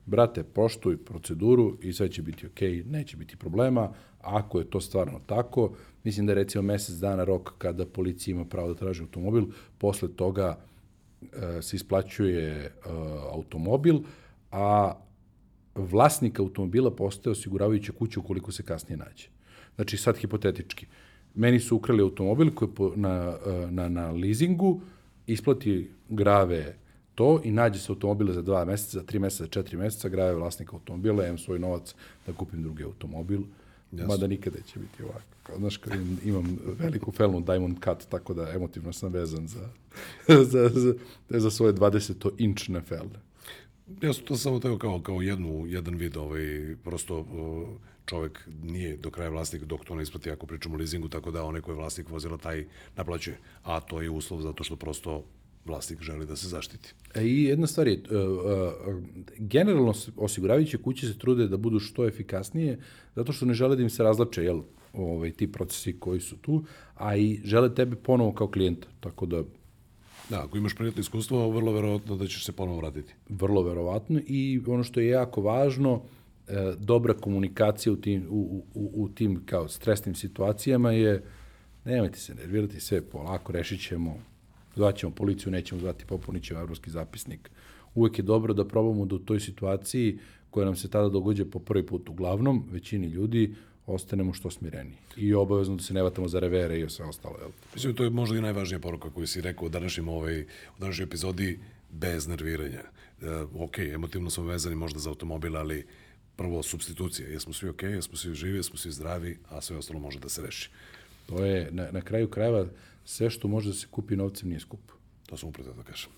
[0.06, 3.90] Brate, poštuj proceduru i sve će biti okej, okay, neće biti problema.
[4.22, 5.72] Ako je to stvarno tako,
[6.04, 9.46] mislim da je recimo mesec dana rok kada policija ima pravo da traži automobil,
[9.78, 10.60] posle toga
[11.22, 12.72] e, se isplaćuje e,
[13.32, 14.00] automobil,
[14.52, 14.94] a
[15.76, 19.28] vlasnik automobila postaje osiguravajuća kuća ukoliko se kasnije nađe.
[19.76, 20.86] Znači, sad hipotetički,
[21.36, 23.38] meni su ukrali automobil koji po, na,
[23.70, 24.82] na, na leasingu,
[25.28, 26.76] isplati grave
[27.16, 30.36] to i nađe se automobile za dva meseca, za tri meseca, za četiri meseca, grave
[30.36, 31.96] vlasnika automobila, imam svoj novac
[32.28, 33.42] da kupim drugi automobil,
[33.92, 34.08] Jasno.
[34.08, 35.58] mada nikada će biti ovako.
[35.58, 35.94] Znaš, kad
[36.26, 39.70] imam veliku felnu Diamond Cut, tako da emotivno sam vezan za,
[40.52, 40.94] za, za,
[41.30, 43.20] za svoje 20-inčne felne.
[44.02, 47.26] Ja sam to samo teo kao, kao jednu, jedan vid, ovaj, prosto
[48.06, 51.44] čovek nije do kraja vlasnik dok to ne isplati ako pričamo o leasingu, tako da
[51.44, 52.66] onaj ko je vlasnik vozila taj
[52.96, 53.38] naplaćuje.
[53.64, 55.24] A to je uslov zato što prosto
[55.66, 56.94] vlasnik želi da se zaštiti.
[57.16, 59.04] E, I jedna stvar je, uh, uh,
[59.38, 62.80] generalno osiguravajuće kuće se trude da budu što efikasnije,
[63.16, 64.62] zato što ne žele da im se razlače jel,
[64.94, 66.64] ovaj, ti procesi koji su tu,
[66.96, 68.88] a i žele tebe ponovo kao klijenta.
[69.00, 69.44] Tako da
[70.30, 73.14] Da, ako imaš prijatno iskustvo, vrlo verovatno da ćeš se ponovo vratiti.
[73.30, 76.02] Vrlo verovatno i ono što je jako važno,
[76.48, 81.24] e, dobra komunikacija u tim, u, u, u tim kao stresnim situacijama je
[81.86, 84.18] nemojte se nervirati, sve polako, rešit ćemo,
[84.76, 87.50] zvaćemo policiju, nećemo zvati, popunit ćemo evropski zapisnik.
[87.96, 90.20] Uvek je dobro da probamo da u toj situaciji
[90.50, 93.56] koja nam se tada događa po prvi put uglavnom, većini ljudi,
[93.88, 94.92] ostanemo što smireni.
[95.18, 97.36] I obavezno da se ne vatamo za revere i sve ostalo.
[97.40, 97.50] Jel?
[97.74, 101.06] Mislim, to je možda i najvažnija poruka koju si rekao u današnjem, ovaj, u današnjoj
[101.06, 101.60] epizodi,
[101.92, 102.82] bez nerviranja.
[102.82, 103.28] E,
[103.60, 105.86] ok, emotivno smo vezani možda za automobil, ali
[106.36, 107.28] prvo substitucija.
[107.28, 110.42] Jesmo svi ok, jesmo svi živi, jesmo svi zdravi, a sve ostalo može da se
[110.42, 110.70] reši.
[111.28, 112.66] To je, na, na kraju krajeva,
[113.06, 114.94] sve što može da se kupi novcem nije skupo.
[115.26, 116.10] To sam upravo da kažem.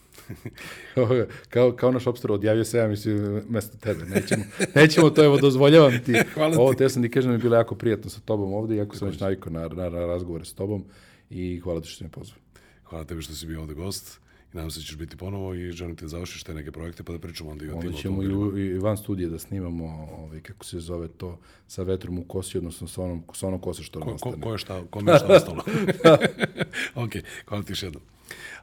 [1.49, 4.05] kao, kao naš obstor odjavio se, ja mislim, mesto tebe.
[4.05, 4.43] Nećemo,
[4.75, 6.13] nećemo to, evo, dozvoljavam ti.
[6.33, 6.59] Hvala ti.
[6.59, 9.07] Ovo, te sam ti kažem, mi je bilo jako prijatno sa tobom ovde, iako sam
[9.07, 10.85] već navikao na, na, na razgovore s tobom
[11.29, 12.39] i hvala ti što si me pozvao.
[12.83, 14.19] Hvala tebi što si bio ovde gost
[14.53, 17.03] i nadam se da ćeš biti ponovo i želim te da završiš te neke projekte
[17.03, 19.85] pa da pričamo onda i o tim Onda ćemo i, i van studije da snimamo,
[20.17, 23.83] ovaj, kako se zove to, sa vetrom u kosi, odnosno sa onom, sa onom kose
[23.83, 24.43] što nam Ko, ko, ostane.
[24.43, 25.63] ko je šta, kome je šta ostalo.
[27.05, 27.11] ok,
[27.47, 28.03] hvala ti još jednom.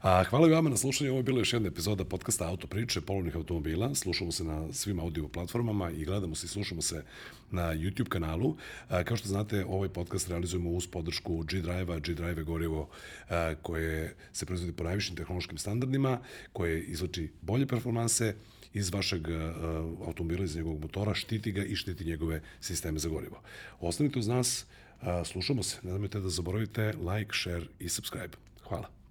[0.03, 1.11] A, hvala vama na slušanju.
[1.11, 3.95] Ovo je bila još jedna epizoda podcasta Auto priče polovnih automobila.
[3.95, 7.05] Slušamo se na svim audio platformama i gledamo se i slušamo se
[7.51, 8.57] na YouTube kanalu.
[8.89, 11.99] A, kao što znate, ovaj podcast realizujemo uz podršku G-Drive-a.
[11.99, 12.89] G-Drive je gorivo
[13.29, 16.19] a, koje se proizvodi po najvišim tehnološkim standardima,
[16.53, 18.35] koje izlači bolje performanse
[18.75, 19.35] iz vašeg uh,
[20.07, 23.41] automobila, iz njegovog motora, štiti ga i štiti njegove sisteme za gorivo.
[23.81, 24.67] Ostanite uz nas,
[25.01, 28.37] uh, slušamo se, ne da zaboravite like, share i subscribe.
[28.69, 29.04] Hvala.